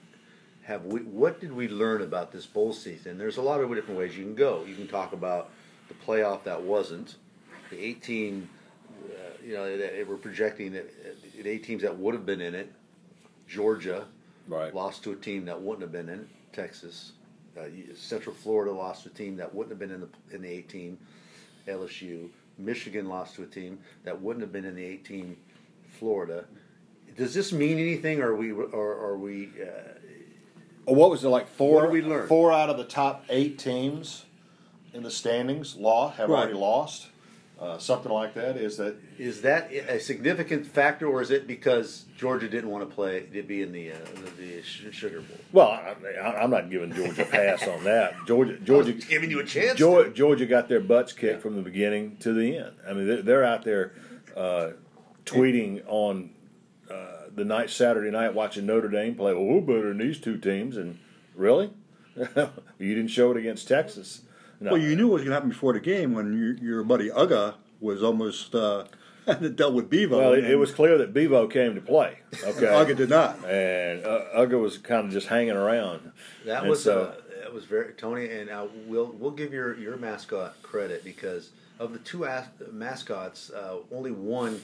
have 0.64 0.84
we 0.84 1.00
what 1.00 1.40
did 1.40 1.52
we 1.52 1.68
learn 1.68 2.02
about 2.02 2.32
this 2.32 2.46
bowl 2.46 2.72
season? 2.72 3.18
There's 3.18 3.37
a 3.37 3.42
lot 3.42 3.61
of 3.61 3.75
different 3.75 3.99
ways 3.99 4.16
you 4.16 4.25
can 4.25 4.34
go. 4.34 4.64
You 4.64 4.75
can 4.75 4.88
talk 4.88 5.12
about 5.12 5.50
the 5.88 5.94
playoff 5.94 6.44
that 6.44 6.62
wasn't, 6.62 7.16
the 7.70 7.78
18. 7.78 8.49
Uh, 9.02 9.16
you 9.44 9.54
know, 9.54 9.76
that 9.76 10.06
we're 10.06 10.16
projecting 10.16 10.72
that 10.72 10.84
uh, 10.84 11.42
the 11.42 11.49
eight 11.49 11.64
teams 11.64 11.82
that 11.82 11.99
would 11.99 12.14
have 12.14 12.25
been 12.25 12.40
in 12.40 12.54
it. 12.54 12.72
Georgia 13.56 14.06
right. 14.49 14.75
lost 14.75 15.04
to 15.04 15.12
a 15.12 15.16
team 15.16 15.44
that 15.44 15.61
wouldn't 15.61 15.82
have 15.82 15.92
been 15.92 16.09
in 16.09 16.21
it. 16.21 16.28
Texas. 16.52 17.12
Uh, 17.59 17.64
Central 17.94 18.35
Florida 18.35 18.73
lost 18.73 19.02
to 19.02 19.11
a 19.11 19.12
team 19.12 19.37
that 19.37 19.54
wouldn't 19.54 19.71
have 19.73 19.78
been 19.78 19.90
in 19.90 20.00
the 20.00 20.35
in 20.35 20.42
the 20.42 20.49
18. 20.49 20.99
LSU. 21.68 22.28
Michigan 22.59 23.09
lost 23.09 23.35
to 23.37 23.42
a 23.42 23.47
team 23.47 23.78
that 24.04 24.21
wouldn't 24.21 24.42
have 24.42 24.52
been 24.52 24.64
in 24.64 24.75
the 24.75 24.85
18. 24.85 25.37
Florida. 25.99 26.44
Does 27.16 27.35
this 27.35 27.52
mean 27.52 27.78
anything? 27.78 28.21
Or 28.23 28.28
are 28.28 28.37
we 28.37 28.52
or 28.52 28.97
are 28.97 29.18
we? 29.18 29.50
Uh, 29.62 29.99
Or 30.87 30.94
what 30.94 31.11
was 31.11 31.25
it 31.25 31.28
like? 31.28 31.47
Four. 31.49 31.75
What 31.75 31.82
did 31.82 31.92
we 31.92 32.02
learn? 32.02 32.26
Four 32.26 32.52
out 32.52 32.71
of 32.71 32.78
the 32.78 32.85
top 32.85 33.25
eight 33.28 33.59
teams 33.59 34.25
in 34.94 35.02
the 35.02 35.11
standings 35.11 35.76
law 35.76 36.11
have 36.12 36.28
Right. 36.30 36.38
already 36.40 36.54
lost. 36.54 37.09
Uh, 37.62 37.78
something 37.78 38.11
like 38.11 38.35
that. 38.35 38.57
Is 38.57 38.76
that 38.78 38.97
is 39.19 39.42
that 39.42 39.71
a 39.73 40.00
significant 40.00 40.66
factor, 40.66 41.07
or 41.07 41.23
is 41.23 41.31
it 41.31 41.47
because 41.47 42.07
Georgia 42.19 42.49
didn't 42.49 42.69
want 42.71 42.88
to 42.88 42.92
play 42.92 43.21
to 43.33 43.42
be 43.45 43.62
in 43.62 43.71
the 43.71 43.92
uh, 43.92 43.97
the, 44.37 44.61
the 44.62 44.62
Sugar 44.92 45.21
Bowl? 45.21 45.37
well? 45.52 45.69
I, 45.69 45.95
I- 46.21 46.42
I'm 46.42 46.50
not 46.50 46.71
giving 46.71 46.92
Georgia 46.92 47.23
a 47.23 47.25
pass 47.25 47.69
on 47.69 47.85
that. 47.85 48.14
Georgia, 48.26 48.59
Georgia, 48.59 48.92
giving 48.95 49.31
you 49.31 49.38
a 49.38 49.45
chance 49.45 49.78
Georgia, 49.78 50.11
Georgia 50.11 50.47
got 50.47 50.69
their 50.69 50.81
butts 50.81 51.12
kicked 51.12 51.40
from 51.40 51.54
the 51.54 51.62
beginning 51.62 52.16
to 52.16 52.33
the 52.33 52.57
end. 52.57 52.73
I 52.85 52.95
mean, 52.95 53.07
they're, 53.07 53.23
they're 53.23 53.45
out 53.45 53.62
there 53.62 53.92
uh, 54.37 54.71
tweeting 55.25 55.85
on 55.87 56.31
uh, 56.90 57.26
the 57.33 57.45
night 57.45 57.71
Saturday 57.71 58.11
night 58.11 58.35
watching 58.35 58.66
Notre 58.66 58.88
Dame 58.88 59.14
play. 59.14 59.35
Well, 59.35 59.45
we're 59.45 59.61
better 59.61 59.90
than 59.90 59.99
these 59.99 60.19
two 60.19 60.37
teams, 60.37 60.76
and 60.76 60.99
really, 61.37 61.71
you 62.16 62.95
didn't 62.97 63.07
show 63.07 63.31
it 63.31 63.37
against 63.37 63.69
Texas. 63.69 64.23
No. 64.62 64.73
Well, 64.73 64.81
you 64.81 64.95
knew 64.97 65.09
what 65.09 65.14
was 65.14 65.23
going 65.23 65.31
to 65.31 65.35
happen 65.35 65.49
before 65.50 65.73
the 65.73 65.81
game 65.81 66.14
when 66.14 66.33
your, 66.38 66.54
your 66.54 66.85
buddy 66.85 67.11
Uga 67.11 67.54
was 67.81 68.02
almost 68.02 68.54
uh, 68.54 68.85
dealt 69.54 69.75
with 69.75 69.90
Bevo. 69.90 70.19
Well, 70.19 70.33
it, 70.35 70.45
it 70.45 70.57
was 70.57 70.71
clear 70.73 70.97
that 70.99 71.12
Bevo 71.12 71.49
came 71.49 71.75
to 71.75 71.81
play. 71.81 72.19
Okay, 72.45 72.66
Uga 72.66 72.97
did 72.97 73.09
not. 73.11 73.45
and 73.45 74.04
uh, 74.04 74.21
Uga 74.37 74.61
was 74.61 74.78
kind 74.78 75.07
of 75.07 75.12
just 75.12 75.26
hanging 75.28 75.57
around. 75.57 76.12
That 76.47 76.61
And 76.62 76.71
was 76.71 76.83
so- 76.85 77.02
uh, 77.02 77.14
that 77.42 77.52
was 77.52 77.64
very 77.64 77.92
Tony, 77.95 78.31
and 78.31 78.49
uh, 78.49 78.66
we'll 78.87 79.12
we'll 79.19 79.33
give 79.33 79.52
your 79.52 79.76
your 79.76 79.97
mascot 79.97 80.54
credit 80.62 81.02
because 81.04 81.50
of 81.81 81.92
the 81.92 81.99
two 81.99 82.25
as- 82.25 82.47
mascots, 82.71 83.50
uh, 83.50 83.78
only 83.92 84.12
one 84.12 84.61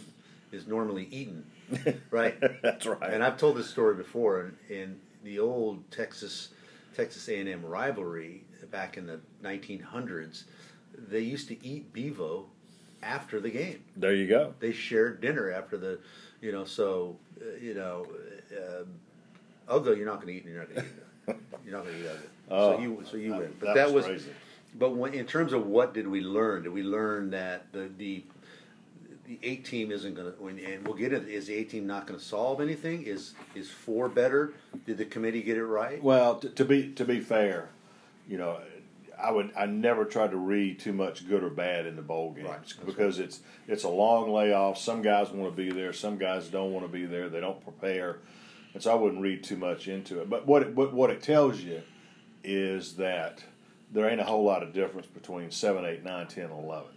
is 0.52 0.67
normally 0.69 1.09
eaten, 1.11 1.45
right? 2.11 2.37
That's 2.62 2.87
right. 2.87 3.12
And 3.12 3.23
I've 3.25 3.37
told 3.37 3.57
this 3.57 3.69
story 3.69 3.95
before. 3.97 4.52
In, 4.71 4.75
in 4.76 5.00
the 5.25 5.38
old 5.40 5.90
Texas 5.90 6.49
Texas 6.97 7.28
A 7.28 7.38
and 7.40 7.49
M 7.49 7.67
rivalry 7.67 8.45
back 8.67 8.97
in 8.97 9.07
the 9.07 9.21
1900s, 9.43 10.45
they 10.97 11.21
used 11.21 11.49
to 11.49 11.65
eat 11.67 11.93
bevo 11.93 12.47
after 13.03 13.41
the 13.41 13.50
game. 13.50 13.83
there 13.97 14.15
you 14.15 14.27
go. 14.27 14.55
They 14.59 14.73
shared 14.73 15.21
dinner 15.21 15.50
after 15.53 15.77
the, 15.77 15.99
you 16.41 16.50
know. 16.53 16.65
So 16.65 17.17
uh, 17.41 17.57
you 17.61 17.75
know, 17.75 18.07
uh, 18.53 19.73
Uga, 19.79 19.97
you're 19.97 20.07
not 20.07 20.21
going 20.21 20.29
to 20.29 20.33
eat. 20.35 20.45
You're 20.45 20.59
not 20.61 20.75
going 20.75 20.83
to 20.83 20.87
eat. 20.87 20.95
You're 21.65 21.77
not 21.77 21.85
going 21.85 21.99
to 21.99 22.00
eat 22.00 22.07
Uga. 22.07 22.19
Oh, 22.50 22.77
so 22.77 22.81
you 22.81 23.05
so 23.11 23.17
you 23.19 23.31
that- 23.31 23.38
win. 23.41 23.55
But 23.61 23.67
that 23.67 23.75
that, 23.75 23.87
was 23.93 24.07
was. 24.07 24.23
crazy. 24.23 24.31
But 24.75 24.97
when, 24.97 25.15
in 25.15 25.27
terms 25.27 25.53
of 25.53 25.67
what 25.67 25.95
did 25.95 26.07
we 26.09 26.21
learn? 26.21 26.62
Did 26.62 26.73
we 26.73 26.83
learn 26.83 27.31
that 27.31 27.73
the 27.73 27.91
the 27.97 28.25
the 29.27 29.38
eight 29.43 29.65
team 29.65 29.91
isn't 29.93 30.15
going 30.15 30.33
to, 30.33 30.65
and 30.73 30.87
we'll 30.87 30.97
get 30.97 31.12
it. 31.12 31.29
Is 31.29 31.47
the 31.49 31.55
eight 31.55 31.69
team 31.71 31.87
not 31.87 32.07
going 32.07 32.19
to 32.19 32.25
solve 32.25 32.61
anything? 32.61 33.03
Is 33.03 33.35
is 33.55 33.71
four 33.71 34.09
better? 34.09 34.55
Did 34.87 34.97
the 34.99 35.05
committee 35.05 35.43
get 35.43 35.59
it 35.59 35.65
right? 35.67 36.03
Well, 36.03 36.37
to, 36.37 36.49
to 36.49 36.65
be 36.65 36.93
to 36.93 37.05
be 37.05 37.21
fair, 37.21 37.69
you 38.28 38.38
know, 38.38 38.58
I 39.20 39.30
would 39.30 39.50
I 39.56 39.66
never 39.66 40.04
try 40.04 40.28
to 40.28 40.37
read 40.37 40.78
too 40.78 40.92
much 40.92 41.28
good 41.28 41.42
or 41.42 41.50
bad 41.50 41.87
in 41.87 41.97
the 41.97 42.02
bowl 42.02 42.32
games 42.32 42.49
Right, 42.49 42.87
because 42.87 43.18
it's 43.18 43.40
it's 43.66 43.85
a 43.85 43.88
long 43.88 44.30
layoff. 44.30 44.78
Some 44.78 45.02
guys 45.02 45.30
want 45.30 45.50
to 45.50 45.56
be 45.56 45.70
there, 45.70 45.92
some 45.92 46.18
guys 46.18 46.49
don't 46.49 46.73
want 46.73 46.87
to 46.87 46.92
be 46.92 47.04
there. 47.06 47.28
They 47.28 47.40
don't 47.40 47.62
prepare, 47.62 48.18
and 48.75 48.82
so 48.82 48.92
I 48.92 48.94
wouldn't 48.94 49.23
read 49.23 49.42
too 49.42 49.56
much 49.56 49.88
into 49.88 50.20
it. 50.20 50.30
But 50.30 50.47
what 50.47 50.62
it, 50.62 50.75
what 50.75 50.92
what 50.92 51.11
it 51.11 51.23
tells 51.23 51.61
you 51.61 51.82
is 52.44 52.94
that 52.97 53.42
there 53.92 54.08
ain't 54.08 54.20
a 54.20 54.25
whole 54.25 54.44
lot 54.44 54.62
of 54.62 54.73
difference 54.73 55.06
between 55.06 55.50
seven, 55.50 55.85
eight, 55.85 56.04
nine, 56.04 56.26
ten, 56.28 56.44
and 56.44 56.64
eleven. 56.64 56.92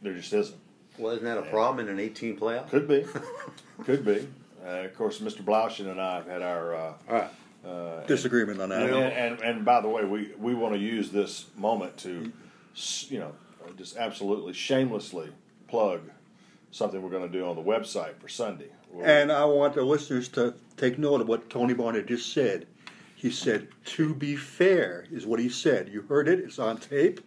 There 0.00 0.14
just 0.14 0.32
isn't. 0.32 0.58
Well, 0.98 1.12
isn't 1.12 1.24
that 1.24 1.38
a 1.38 1.42
problem 1.42 1.86
in 1.86 1.92
an 1.92 1.98
18 1.98 2.36
playoff? 2.38 2.68
Could 2.68 2.86
be, 2.86 3.06
could 3.84 4.04
be. 4.04 4.28
Uh, 4.62 4.84
of 4.84 4.94
course, 4.96 5.20
Mr. 5.20 5.42
Blaudschun 5.42 5.90
and 5.90 6.00
I 6.00 6.16
have 6.16 6.26
had 6.26 6.42
our. 6.42 6.74
Uh, 6.74 6.92
All 7.08 7.14
right. 7.14 7.30
Uh, 7.64 8.04
Disagreement 8.06 8.60
on 8.60 8.70
that. 8.70 8.82
and, 8.82 8.92
and, 8.94 9.40
and 9.40 9.64
by 9.64 9.80
the 9.80 9.88
way, 9.88 10.04
we, 10.04 10.32
we 10.38 10.54
want 10.54 10.74
to 10.74 10.80
use 10.80 11.10
this 11.10 11.46
moment 11.56 11.96
to, 11.98 12.32
you 13.08 13.20
know, 13.20 13.32
just 13.76 13.96
absolutely 13.96 14.52
shamelessly 14.52 15.28
plug 15.68 16.00
something 16.72 17.00
we're 17.02 17.10
going 17.10 17.22
to 17.22 17.28
do 17.38 17.46
on 17.46 17.54
the 17.54 17.62
website 17.62 18.16
for 18.20 18.28
Sunday. 18.28 18.66
We'll- 18.90 19.06
And 19.06 19.30
I 19.30 19.44
want 19.44 19.74
the 19.74 19.84
listeners 19.84 20.28
to 20.30 20.54
take 20.76 20.98
note 20.98 21.20
of 21.20 21.28
what 21.28 21.48
Tony 21.50 21.72
Barnhart 21.74 22.06
just 22.06 22.32
said. 22.32 22.66
He 23.14 23.30
said, 23.30 23.68
"To 23.84 24.12
be 24.16 24.34
fair," 24.34 25.06
is 25.12 25.24
what 25.26 25.38
he 25.38 25.48
said. 25.48 25.88
You 25.88 26.02
heard 26.02 26.26
it; 26.26 26.40
it's 26.40 26.58
on 26.58 26.78
tape. 26.78 27.20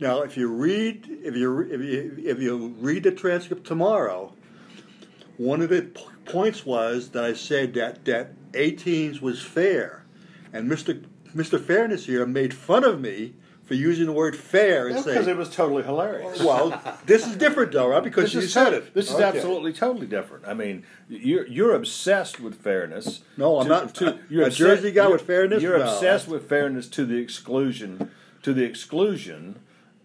Now, 0.00 0.22
if 0.22 0.38
you 0.38 0.48
read, 0.48 1.06
if 1.22 1.36
you 1.36 1.60
if 1.60 1.80
you 1.82 2.16
if 2.24 2.40
you 2.40 2.68
read 2.80 3.02
the 3.02 3.12
transcript 3.12 3.66
tomorrow, 3.66 4.32
one 5.36 5.60
of 5.60 5.68
the 5.68 5.90
points 6.26 6.64
was 6.66 7.10
that 7.10 7.24
I 7.24 7.32
said 7.34 7.74
that 7.74 8.04
that 8.04 8.32
18s 8.52 9.20
was 9.20 9.42
fair, 9.42 10.04
and 10.52 10.68
Mister 10.68 11.00
Mister 11.34 11.58
Fairness 11.58 12.06
here 12.06 12.24
made 12.26 12.54
fun 12.54 12.84
of 12.84 13.00
me 13.00 13.34
for 13.64 13.74
using 13.74 14.04
the 14.06 14.12
word 14.12 14.36
fair 14.36 14.88
and 14.88 14.96
because 15.02 15.26
it 15.26 15.36
was 15.36 15.48
totally 15.48 15.82
hilarious. 15.82 16.38
"Well, 16.42 16.80
this 17.06 17.26
is 17.26 17.34
different, 17.36 17.72
though, 17.72 17.88
right? 17.88 18.04
Because 18.04 18.32
This 18.32 18.42
you 18.44 18.48
said 18.48 18.74
it. 18.74 18.92
This 18.94 19.08
is 19.08 19.14
Okay. 19.14 19.24
absolutely 19.24 19.72
totally 19.72 20.06
different. 20.06 20.44
I 20.46 20.52
mean, 20.54 20.84
you're 21.08 21.46
you're 21.46 21.74
obsessed 21.74 22.40
with 22.40 22.60
fairness. 22.60 23.22
No, 23.36 23.58
I'm 23.58 23.64
to- 23.64 23.68
not. 23.70 23.94
To, 23.96 24.18
A 24.44 24.50
Jersey 24.50 24.90
guy 24.92 25.04
you're- 25.04 25.12
with 25.14 25.22
fairness? 25.22 25.62
You're 25.62 25.78
No. 25.78 25.84
obsessed 25.92 26.28
with 26.28 26.48
fairness 26.48 26.88
to 26.90 27.04
the 27.06 27.16
exclusion 27.16 28.10
to 28.42 28.52
the 28.52 28.64
exclusion 28.64 29.56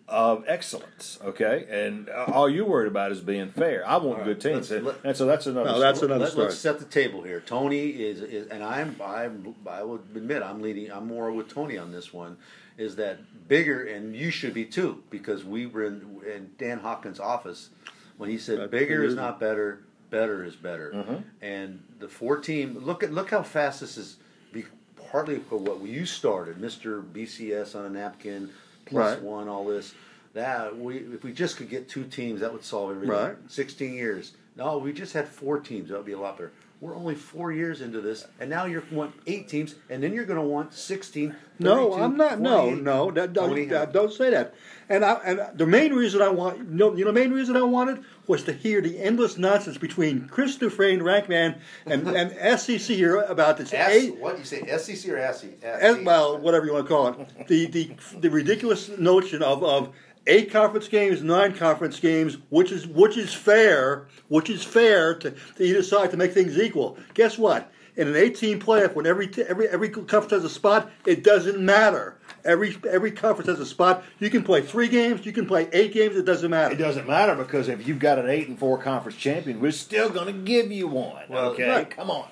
of 0.09 0.43
excellence. 0.47 1.19
Okay, 1.23 1.65
and 1.69 2.09
uh, 2.09 2.25
all 2.33 2.49
you're 2.49 2.65
worried 2.65 2.87
about 2.87 3.11
is 3.11 3.21
being 3.21 3.49
fair. 3.51 3.87
I 3.87 3.97
want 3.97 4.23
good 4.23 4.41
teams, 4.41 4.69
let's- 4.69 4.71
and, 4.71 4.85
let- 4.85 4.95
and 5.03 5.15
so 5.17 5.25
that's 5.25 5.45
another. 5.47 5.69
No, 5.71 5.79
that's 5.79 5.99
story. 5.99 6.11
another 6.11 6.25
Let, 6.25 6.31
story. 6.31 6.47
us 6.47 6.57
set 6.59 6.79
the 6.79 6.85
table 6.85 7.21
here. 7.23 7.39
Tony 7.41 7.89
is, 7.89 8.21
is 8.21 8.47
and 8.47 8.63
I'm, 8.63 8.95
I'm 9.03 9.55
I 9.67 9.83
will 9.83 9.95
admit 10.15 10.41
I'm 10.43 10.61
leading. 10.61 10.91
I'm 10.91 11.07
more 11.07 11.31
with 11.31 11.47
Tony 11.53 11.77
on 11.77 11.91
this 11.91 12.11
one. 12.11 12.37
Is 12.77 12.95
that 12.95 13.47
bigger? 13.47 13.83
And 13.85 14.15
you 14.15 14.31
should 14.31 14.53
be 14.53 14.65
too, 14.65 15.03
because 15.09 15.43
we 15.43 15.65
were 15.65 15.85
in, 15.85 16.21
in 16.25 16.49
Dan 16.57 16.79
Hawkins' 16.79 17.19
office 17.19 17.69
when 18.17 18.29
he 18.29 18.37
said 18.37 18.59
Right, 18.59 18.71
bigger 18.71 19.03
is 19.03 19.15
not 19.15 19.39
better, 19.39 19.81
better 20.09 20.43
is 20.43 20.55
better. 20.55 20.91
Mm-hmm. 20.95 21.15
And 21.41 21.83
the 21.99 22.07
four 22.07 22.37
team. 22.37 22.77
Look 22.79 23.03
at 23.03 23.11
look 23.13 23.29
how 23.31 23.43
fast 23.43 23.81
this 23.81 23.97
is. 23.97 24.17
Be, 24.51 24.63
partly 25.11 25.39
for 25.39 25.57
what 25.57 25.81
you 25.81 26.05
started, 26.05 26.59
Mister 26.59 27.01
BCS 27.01 27.75
on 27.75 27.85
a 27.85 27.89
napkin, 27.89 28.49
plus 28.89 29.15
Right. 29.15 29.23
one, 29.23 29.47
all 29.47 29.65
this. 29.65 29.93
That 30.33 30.77
we 30.77 30.97
if 30.97 31.23
we 31.23 31.31
just 31.33 31.57
could 31.57 31.69
get 31.69 31.89
two 31.89 32.03
teams, 32.03 32.41
that 32.41 32.53
would 32.53 32.63
solve 32.63 32.91
everything. 32.91 33.15
Right. 33.15 33.35
16 33.47 33.93
years. 33.93 34.33
No, 34.55 34.77
we 34.77 34.93
just 34.93 35.13
had 35.13 35.27
four 35.27 35.59
teams. 35.59 35.89
That 35.89 35.97
would 35.97 36.05
be 36.05 36.11
a 36.11 36.19
lot 36.19 36.37
better. 36.37 36.51
We're 36.81 36.95
only 36.95 37.15
four 37.15 37.51
years 37.51 37.81
into 37.81 37.99
this, 37.99 38.25
and 38.39 38.49
now 38.49 38.63
you 38.65 38.81
want 38.91 39.13
eight 39.27 39.49
teams, 39.49 39.75
and 39.89 40.01
then 40.01 40.13
you're 40.13 40.23
going 40.25 40.39
to 40.39 40.45
want 40.45 40.73
16. 40.73 41.35
No, 41.59 41.93
I'm 41.93 42.15
not. 42.15 42.39
No, 42.39 42.69
no, 42.73 43.11
that, 43.11 43.33
don't, 43.33 43.67
that- 43.69 43.91
don't 43.91 44.13
say 44.13 44.29
that. 44.29 44.53
And 44.89 45.05
I, 45.05 45.13
and 45.23 45.41
the 45.53 45.67
main 45.67 45.93
reason 45.93 46.21
I 46.21 46.29
want, 46.29 46.57
you 46.57 46.63
know, 46.65 46.95
you 46.95 47.05
know, 47.05 47.11
the 47.11 47.19
main 47.19 47.31
reason 47.31 47.55
I 47.55 47.61
wanted 47.61 48.03
was 48.25 48.43
to 48.45 48.53
hear 48.53 48.81
the 48.81 48.99
endless 48.99 49.37
nonsense 49.37 49.77
between 49.77 50.27
Chris 50.27 50.55
Dufresne, 50.55 51.01
Rankman, 51.01 51.59
and 51.85 52.07
and 52.33 52.59
SEC 52.59 52.79
here 52.79 53.21
about 53.21 53.57
this. 53.57 53.71
S, 53.71 53.91
eight, 53.91 54.17
what 54.17 54.39
you 54.39 54.45
say, 54.45 54.65
SEC 54.77 55.11
or 55.11 55.33
SEC? 55.33 56.03
well, 56.03 56.39
whatever 56.39 56.65
you 56.65 56.73
want 56.73 56.87
to 56.87 56.89
call 56.89 57.07
it, 57.07 57.47
the 57.47 57.67
the 57.67 57.91
the 58.19 58.29
ridiculous 58.31 58.89
notion 58.97 59.43
of 59.43 59.63
of 59.63 59.93
eight 60.25 60.51
conference 60.51 60.87
games, 60.87 61.21
nine 61.21 61.55
conference 61.55 61.99
games, 61.99 62.37
which 62.49 62.71
is 62.71 62.87
which 62.87 63.15
is 63.15 63.31
fair, 63.31 64.07
which 64.27 64.49
is 64.49 64.63
fair 64.63 65.13
to, 65.15 65.31
to 65.31 65.63
either 65.63 65.83
side 65.83 66.09
to 66.11 66.17
make 66.17 66.33
things 66.33 66.57
equal. 66.57 66.97
Guess 67.13 67.37
what? 67.37 67.71
In 67.99 68.07
an 68.07 68.15
18 68.15 68.61
playoff, 68.61 68.95
when 68.95 69.05
every 69.05 69.27
t- 69.27 69.41
every 69.41 69.67
every 69.67 69.89
conference 69.89 70.31
has 70.31 70.45
a 70.45 70.49
spot, 70.49 70.89
it 71.05 71.21
doesn't 71.21 71.59
matter. 71.59 72.15
Every 72.45 72.77
every 72.89 73.11
conference 73.11 73.49
has 73.49 73.59
a 73.59 73.65
spot. 73.65 74.05
You 74.19 74.29
can 74.29 74.41
play 74.41 74.61
three 74.61 74.87
games, 74.87 75.25
you 75.25 75.33
can 75.33 75.45
play 75.45 75.67
eight 75.73 75.91
games. 75.91 76.15
It 76.15 76.23
doesn't 76.23 76.49
matter. 76.49 76.73
It 76.73 76.77
doesn't 76.77 77.09
matter 77.09 77.35
because 77.35 77.67
if 77.67 77.85
you've 77.85 77.99
got 77.99 78.17
an 78.17 78.29
eight 78.29 78.47
and 78.47 78.57
four 78.57 78.77
conference 78.77 79.17
champion, 79.17 79.59
we're 79.59 79.73
still 79.73 80.09
going 80.09 80.27
to 80.27 80.31
give 80.31 80.71
you 80.71 80.87
one. 80.87 81.25
Well, 81.27 81.49
okay, 81.49 81.67
right. 81.67 81.91
come 81.91 82.09
on. 82.09 82.25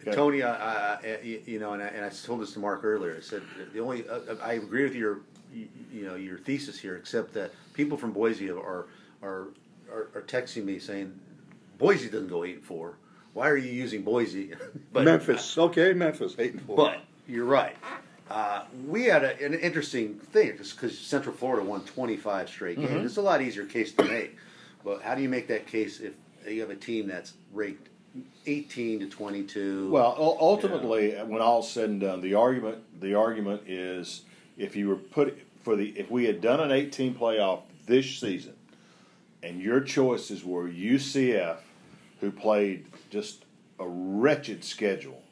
Okay. 0.00 0.16
Tony, 0.16 0.42
I, 0.42 0.54
I, 0.54 0.98
I, 1.04 1.42
you 1.44 1.58
know, 1.58 1.74
and 1.74 1.82
I, 1.82 1.88
and 1.88 2.02
I 2.02 2.08
told 2.08 2.40
this 2.40 2.54
to 2.54 2.58
Mark 2.58 2.82
earlier. 2.82 3.16
I 3.18 3.20
said 3.20 3.42
the 3.74 3.80
only 3.80 4.08
uh, 4.08 4.36
I 4.42 4.54
agree 4.54 4.84
with 4.84 4.94
your, 4.94 5.20
you 5.52 5.68
you 5.92 6.06
know, 6.06 6.14
your 6.14 6.38
thesis 6.38 6.78
here, 6.78 6.96
except 6.96 7.34
that 7.34 7.52
people 7.74 7.98
from 7.98 8.12
Boise 8.12 8.50
are 8.50 8.86
are 9.22 9.48
are, 9.92 10.08
are 10.14 10.24
texting 10.26 10.64
me 10.64 10.78
saying 10.78 11.12
Boise 11.76 12.08
doesn't 12.08 12.28
go 12.28 12.44
eight 12.44 12.54
and 12.54 12.64
four. 12.64 12.96
Why 13.36 13.50
are 13.50 13.56
you 13.58 13.70
using 13.70 14.00
Boise? 14.00 14.54
but 14.94 15.04
Memphis, 15.04 15.58
okay, 15.58 15.92
Memphis, 15.92 16.34
eight 16.38 16.54
and 16.54 16.62
four. 16.62 16.76
But 16.76 17.00
you're 17.28 17.44
right. 17.44 17.76
Uh, 18.30 18.64
we 18.88 19.04
had 19.04 19.24
a, 19.24 19.44
an 19.44 19.52
interesting 19.52 20.14
thing 20.14 20.52
because 20.56 20.98
Central 20.98 21.34
Florida 21.34 21.62
won 21.62 21.82
25 21.82 22.48
straight 22.48 22.80
games. 22.80 23.04
It's 23.04 23.18
a 23.18 23.22
lot 23.22 23.42
easier 23.42 23.66
case 23.66 23.92
to 23.92 24.04
make. 24.04 24.36
But 24.82 25.02
how 25.02 25.14
do 25.14 25.20
you 25.20 25.28
make 25.28 25.48
that 25.48 25.66
case 25.66 26.00
if 26.00 26.14
you 26.48 26.62
have 26.62 26.70
a 26.70 26.76
team 26.76 27.08
that's 27.08 27.34
ranked 27.52 27.90
eighteen 28.46 29.00
to 29.00 29.06
twenty-two. 29.06 29.90
Well, 29.90 30.16
ul- 30.18 30.38
ultimately, 30.40 31.12
when 31.12 31.42
all's 31.42 31.70
said 31.70 31.90
and 31.90 32.00
done, 32.00 32.22
the 32.22 32.32
argument 32.32 32.78
the 33.02 33.14
argument 33.14 33.64
is 33.66 34.22
if 34.56 34.74
you 34.76 34.88
were 34.88 34.96
put 34.96 35.38
for 35.62 35.76
the 35.76 35.90
if 35.90 36.10
we 36.10 36.24
had 36.24 36.40
done 36.40 36.60
an 36.60 36.72
18 36.72 37.14
playoff 37.14 37.60
this 37.84 38.18
season, 38.18 38.54
and 39.42 39.60
your 39.60 39.80
choices 39.82 40.42
were 40.42 40.66
UCF, 40.66 41.58
who 42.20 42.30
played 42.30 42.86
just 43.10 43.44
a 43.78 43.86
wretched 43.86 44.64
schedule. 44.64 45.22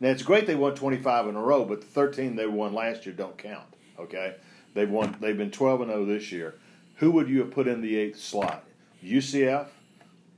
Now 0.00 0.08
it's 0.08 0.22
great 0.22 0.46
they 0.46 0.54
won 0.54 0.74
25 0.74 1.28
in 1.28 1.36
a 1.36 1.40
row, 1.40 1.64
but 1.64 1.80
the 1.80 1.86
13 1.86 2.36
they 2.36 2.46
won 2.46 2.72
last 2.72 3.06
year 3.06 3.14
don't 3.14 3.38
count. 3.38 3.66
Okay, 3.98 4.34
they've 4.74 4.90
won. 4.90 5.16
They've 5.20 5.36
been 5.36 5.50
12 5.50 5.82
and 5.82 5.90
0 5.90 6.06
this 6.06 6.32
year. 6.32 6.54
Who 6.96 7.10
would 7.12 7.28
you 7.28 7.40
have 7.40 7.50
put 7.50 7.68
in 7.68 7.80
the 7.80 7.96
eighth 7.96 8.18
slot? 8.18 8.64
UCF 9.04 9.66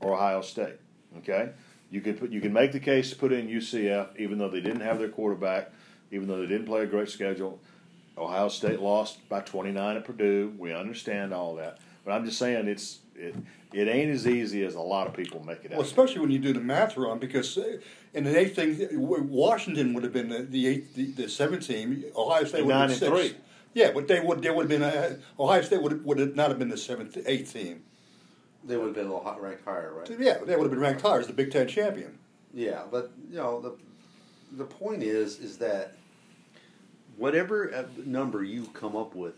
or 0.00 0.14
Ohio 0.14 0.42
State? 0.42 0.76
Okay, 1.18 1.50
you 1.90 2.00
could 2.00 2.18
put, 2.18 2.30
you 2.30 2.40
can 2.40 2.52
make 2.52 2.72
the 2.72 2.80
case 2.80 3.10
to 3.10 3.16
put 3.16 3.32
in 3.32 3.48
UCF, 3.48 4.18
even 4.18 4.38
though 4.38 4.50
they 4.50 4.60
didn't 4.60 4.80
have 4.80 4.98
their 4.98 5.08
quarterback, 5.08 5.70
even 6.10 6.28
though 6.28 6.40
they 6.40 6.46
didn't 6.46 6.66
play 6.66 6.82
a 6.82 6.86
great 6.86 7.08
schedule. 7.08 7.60
Ohio 8.18 8.48
State 8.48 8.80
lost 8.80 9.26
by 9.28 9.40
29 9.40 9.96
at 9.96 10.04
Purdue. 10.04 10.52
We 10.58 10.72
understand 10.74 11.32
all 11.32 11.54
that, 11.56 11.78
but 12.04 12.12
I'm 12.12 12.24
just 12.24 12.38
saying 12.38 12.68
it's 12.68 12.98
it 13.16 13.34
it 13.72 13.88
ain't 13.88 14.10
as 14.10 14.26
easy 14.26 14.64
as 14.64 14.74
a 14.74 14.80
lot 14.80 15.06
of 15.06 15.14
people 15.14 15.44
make 15.44 15.64
it 15.64 15.72
out. 15.72 15.78
Well, 15.78 15.86
especially 15.86 16.20
when 16.20 16.30
you 16.30 16.38
do 16.38 16.52
the 16.52 16.60
math 16.60 16.96
wrong, 16.96 17.18
because 17.18 17.56
uh, 17.58 17.78
in 18.12 18.24
the 18.24 18.38
eighth 18.38 18.56
thing, 18.56 18.76
Washington 19.28 19.94
would 19.94 20.04
have 20.04 20.12
been 20.12 20.28
the, 20.28 20.42
the 20.42 20.66
eighth, 20.66 20.94
the, 20.94 21.06
the 21.12 21.28
seventh 21.28 21.66
team. 21.66 22.04
Ohio 22.16 22.44
State 22.44 22.64
would 22.64 22.74
have 22.74 22.90
nine 22.90 22.98
been 22.98 23.08
and 23.08 23.18
sixth. 23.18 23.32
three. 23.36 23.40
Yeah, 23.74 23.90
but 23.92 24.06
they 24.06 24.20
would 24.20 24.42
they 24.42 24.50
would 24.50 24.70
have 24.70 24.80
been 24.80 24.82
uh, 24.82 25.16
Ohio 25.38 25.62
State 25.62 25.82
would 25.82 25.92
have, 25.92 26.02
would 26.04 26.18
have 26.18 26.36
not 26.36 26.50
have 26.50 26.58
been 26.58 26.68
the 26.68 26.76
seventh, 26.76 27.16
eighth 27.26 27.52
team. 27.52 27.82
they 28.64 28.76
would 28.76 28.86
have 28.86 28.94
been 28.94 29.06
a 29.06 29.14
little 29.14 29.36
ranked 29.40 29.64
higher, 29.64 29.92
right? 29.92 30.08
Yeah, 30.18 30.38
they 30.44 30.54
would 30.54 30.62
have 30.64 30.70
been 30.70 30.80
ranked 30.80 31.02
higher 31.02 31.20
as 31.20 31.26
the 31.26 31.32
Big 31.32 31.50
Ten 31.50 31.66
champion. 31.66 32.18
Yeah, 32.52 32.82
but 32.90 33.10
you 33.30 33.36
know 33.38 33.60
the 33.60 33.72
the 34.56 34.64
point 34.64 35.02
is 35.02 35.40
is 35.40 35.58
that 35.58 35.96
whatever 37.16 37.74
uh, 37.74 37.84
number 38.06 38.44
you 38.44 38.64
come 38.66 38.94
up 38.94 39.14
with, 39.16 39.34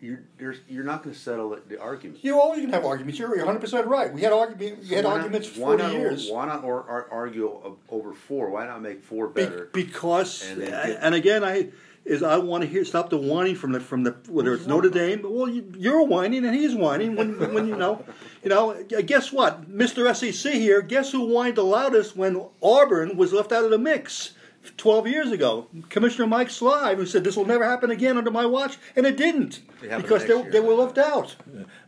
you're 0.00 0.54
you're 0.68 0.84
not 0.84 1.02
going 1.02 1.14
to 1.14 1.20
settle 1.20 1.56
the, 1.68 1.80
argument. 1.80 2.24
You 2.24 2.36
oh, 2.36 2.40
always 2.40 2.60
can 2.60 2.72
have 2.72 2.84
arguments. 2.84 3.18
You're 3.18 3.36
100 3.36 3.60
percent 3.60 3.86
right. 3.86 4.12
We 4.12 4.22
had 4.22 4.32
argument. 4.32 4.80
We 4.80 4.88
had 4.88 5.04
Why 5.04 5.10
not- 5.10 5.16
arguments 5.18 5.48
for 5.48 5.60
why 5.60 5.66
40 5.78 5.82
not, 5.82 5.92
years. 5.92 6.30
Why 6.30 6.46
not 6.46 6.64
or, 6.64 6.80
or 6.80 7.08
argue 7.10 7.76
over 7.88 8.12
four? 8.12 8.50
Why 8.50 8.66
not 8.66 8.80
make 8.82 9.02
four 9.02 9.28
Be- 9.28 9.44
better? 9.44 9.70
because 9.72 10.48
And 10.50 10.62
then 10.62 10.72
uh, 10.72 10.86
get- 10.86 10.98
and 11.02 11.14
again 11.14 11.44
I 11.44 11.68
is 12.04 12.22
I 12.22 12.38
want 12.38 12.62
to 12.62 12.68
hear 12.68 12.84
stop 12.84 13.10
the 13.10 13.18
whining 13.18 13.54
from 13.56 13.72
the 13.72 13.80
from 13.80 14.04
the 14.04 14.16
whether 14.28 14.54
it's 14.54 14.66
Notre 14.66 14.88
Dame. 14.88 15.20
Well, 15.22 15.48
you, 15.48 15.70
you're 15.76 16.02
whining 16.04 16.46
and 16.46 16.54
he's 16.54 16.74
whining 16.74 17.14
when 17.14 17.38
when 17.52 17.68
you 17.68 17.76
know 17.76 18.02
you 18.42 18.48
know. 18.48 18.70
Uh, 18.70 19.02
guess 19.02 19.30
what, 19.30 19.70
Mr. 19.70 20.14
SEC 20.16 20.54
here? 20.54 20.80
Guess 20.80 21.12
who 21.12 21.26
whined 21.26 21.56
the 21.56 21.64
loudest 21.64 22.16
when 22.16 22.42
Auburn 22.62 23.16
was 23.18 23.32
left 23.34 23.52
out 23.52 23.64
of 23.64 23.70
the 23.70 23.78
mix? 23.78 24.32
12 24.76 25.06
years 25.06 25.32
ago, 25.32 25.68
Commissioner 25.88 26.26
Mike 26.26 26.48
Slive, 26.48 26.96
who 26.96 27.06
said 27.06 27.24
this 27.24 27.36
will 27.36 27.46
never 27.46 27.64
happen 27.64 27.90
again 27.90 28.18
under 28.18 28.30
my 28.30 28.44
watch, 28.44 28.76
and 28.94 29.06
it 29.06 29.16
didn't 29.16 29.60
It 29.82 29.96
because 29.96 30.20
next 30.22 30.24
they, 30.28 30.34
year. 30.42 30.50
they 30.52 30.60
were 30.60 30.74
left 30.74 30.98
out. 30.98 31.34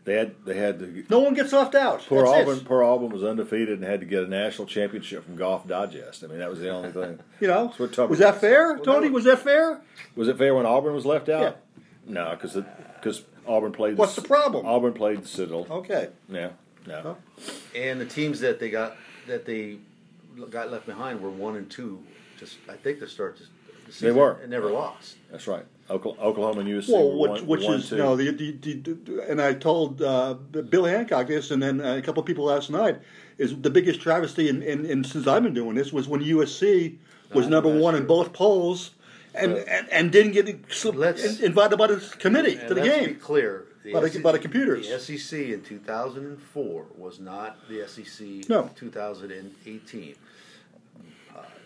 they 0.04 0.14
had 0.14 0.34
they 0.46 0.56
had 0.56 0.78
the 0.78 1.04
No 1.10 1.18
one 1.20 1.34
gets 1.34 1.52
left 1.52 1.74
out. 1.74 2.00
Poor 2.08 2.24
That's. 2.24 2.48
Auburn, 2.48 2.60
poor 2.64 2.82
Auburn 2.82 3.10
was 3.10 3.22
undefeated 3.22 3.78
and 3.78 3.84
had 3.84 4.00
to 4.00 4.06
get 4.06 4.22
a 4.24 4.26
national 4.26 4.66
championship 4.66 5.24
from 5.24 5.36
Golf 5.36 5.66
Digest. 5.68 6.24
I 6.24 6.28
mean, 6.28 6.38
that 6.38 6.48
was 6.48 6.60
the 6.60 6.70
only 6.70 6.92
thing. 6.92 7.18
You 7.40 7.48
know, 7.48 7.66
That's 7.66 7.78
what 7.78 7.92
Tubman 7.92 8.10
was 8.10 8.18
that 8.20 8.34
said. 8.34 8.40
fair, 8.40 8.72
Well, 8.74 8.84
Tony? 8.84 9.08
no. 9.08 9.12
Was 9.14 9.24
that 9.24 9.40
fair? 9.40 9.80
Was 10.16 10.28
it 10.28 10.38
fair 10.38 10.54
when 10.54 10.64
Auburn 10.64 10.94
was 10.94 11.04
left 11.04 11.28
out? 11.28 11.58
No, 12.06 12.30
because 12.30 12.54
because 12.94 13.22
Auburn 13.46 13.72
played. 13.72 13.98
What's 13.98 14.14
the 14.16 14.22
problem? 14.22 14.64
Auburn 14.64 14.92
played 14.94 15.22
the 15.22 15.28
Citadel. 15.28 15.66
Okay. 15.70 16.08
Yeah, 16.28 16.50
no. 16.86 17.16
and 17.76 18.00
the 18.00 18.06
teams 18.06 18.40
that 18.40 18.60
they 18.60 18.70
got 18.70 18.96
that 19.26 19.44
they 19.44 19.76
got 20.50 20.70
left 20.70 20.86
behind 20.86 21.20
were 21.20 21.28
one 21.30 21.56
and 21.56 21.70
two. 21.70 22.02
Just 22.42 22.56
I 22.68 22.74
think 22.74 22.98
to 22.98 23.06
start 23.08 23.38
the 23.38 23.44
the 23.86 23.92
season, 23.92 24.16
were. 24.16 24.32
and 24.42 24.50
never 24.50 24.68
lost. 24.70 25.16
That's 25.30 25.46
right. 25.46 25.64
Oklahoma 25.90 26.60
and 26.60 26.68
USC. 26.68 26.88
Well, 26.92 27.18
which, 27.18 27.30
one, 27.42 27.46
which 27.46 27.62
one, 27.64 27.74
is 27.80 27.88
two. 27.88 27.96
no, 27.98 28.16
the, 28.16 28.30
the, 28.30 28.52
the, 28.52 29.26
and 29.28 29.40
I 29.40 29.52
told 29.54 30.00
uh, 30.02 30.34
Bill 30.34 30.84
Hancock 30.84 31.26
this, 31.28 31.50
and 31.52 31.62
then 31.62 31.80
a 31.80 32.00
couple 32.02 32.20
of 32.20 32.26
people 32.26 32.44
last 32.46 32.70
night 32.70 33.00
is 33.38 33.54
the 33.60 33.70
biggest 33.70 34.00
travesty 34.00 34.48
in, 34.48 34.62
in, 34.62 34.84
in 34.86 35.04
since 35.04 35.26
I've 35.26 35.42
been 35.42 35.54
doing 35.54 35.74
this 35.76 35.92
was 35.92 36.08
when 36.08 36.20
USC 36.20 36.96
was 37.34 37.46
Ah, 37.46 37.50
number 37.50 37.70
that's 37.70 37.82
one 37.82 37.94
in 37.94 38.06
both 38.06 38.32
polls, 38.32 38.92
and, 39.34 39.52
But- 39.54 39.68
and, 39.68 39.88
and 39.90 40.12
didn't 40.12 40.32
get 40.32 40.72
sl- 40.72 40.90
Let's- 40.90 41.40
invited 41.40 41.76
by 41.76 41.86
the 41.88 41.96
committee 42.18 42.56
And 42.56 42.68
to 42.68 42.74
the 42.74 42.82
let's 42.82 42.96
game. 42.96 43.08
be 43.10 43.14
clear. 43.14 43.66
The 43.84 43.92
By 43.92 44.00
the- 44.00 44.08
SEC 44.10 44.22
by 44.22 44.32
the 44.32 44.38
computers. 44.38 44.88
The 44.88 44.98
SEC 45.18 45.50
in 45.52 45.62
2004 45.62 46.86
was 46.96 47.18
not 47.20 47.68
the 47.68 47.86
SEC 47.88 48.48
No. 48.48 48.60
of 48.60 48.74
2018. 48.76 50.14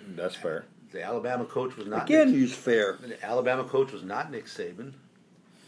That's 0.07 0.35
fair. 0.35 0.65
The 0.93 1.03
Alabama 1.03 1.45
coach 1.45 1.77
was 1.77 1.87
not 1.87 2.05
Again, 2.05 2.29
Nick, 2.31 2.37
he's 2.41 2.55
fair. 2.55 2.99
the 3.03 3.23
Alabama 3.25 3.65
coach 3.65 3.93
was 3.93 4.03
not 4.03 4.31
Nick 4.31 4.47
Saban. 4.47 4.93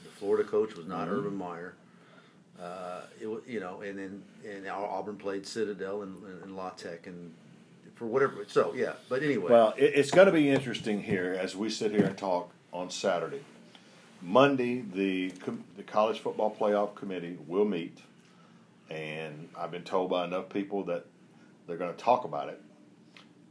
The 0.05 0.11
Florida 0.19 0.49
coach 0.49 0.75
was 0.77 0.87
not 0.87 1.09
Mm-hmm. 1.09 1.17
Urban 1.19 1.37
Meyer. 1.37 1.75
Uh, 2.61 3.03
it, 3.21 3.29
you 3.47 3.61
know, 3.61 3.81
and 3.83 3.99
then 3.99 4.23
and 4.49 4.67
Au- 4.67 4.85
Auburn 4.91 5.17
played 5.17 5.47
Citadel 5.47 6.03
and, 6.03 6.21
and, 6.25 6.43
and 6.45 6.57
La 6.57 6.71
Tech 6.71 7.07
and 7.07 7.33
for 7.95 8.07
whatever. 8.07 8.45
So 8.49 8.73
yeah, 8.75 8.95
but 9.09 9.23
anyway. 9.23 9.51
Well, 9.51 9.75
it, 9.77 9.93
it's 9.95 10.11
going 10.11 10.27
to 10.27 10.33
be 10.33 10.49
interesting 10.51 11.03
here 11.03 11.37
as 11.39 11.55
we 11.55 11.71
sit 11.71 11.93
here 11.93 12.05
and 12.05 12.17
talk 12.19 12.51
on 12.73 12.91
Saturday. 12.91 13.41
Monday, 14.23 14.81
the 14.81 15.31
com- 15.45 15.63
the 15.77 15.85
college 15.85 16.19
football 16.21 16.55
playoff 16.59 16.95
committee 16.97 17.39
will 17.47 17.65
meet, 17.65 17.99
and 18.91 19.49
I've 19.57 19.71
been 19.71 19.85
told 19.85 20.11
by 20.11 20.25
enough 20.25 20.49
people 20.49 20.83
that 20.85 21.07
they're 21.69 21.77
going 21.77 21.95
to 21.95 22.01
talk 22.01 22.25
about 22.25 22.49
it, 22.49 22.61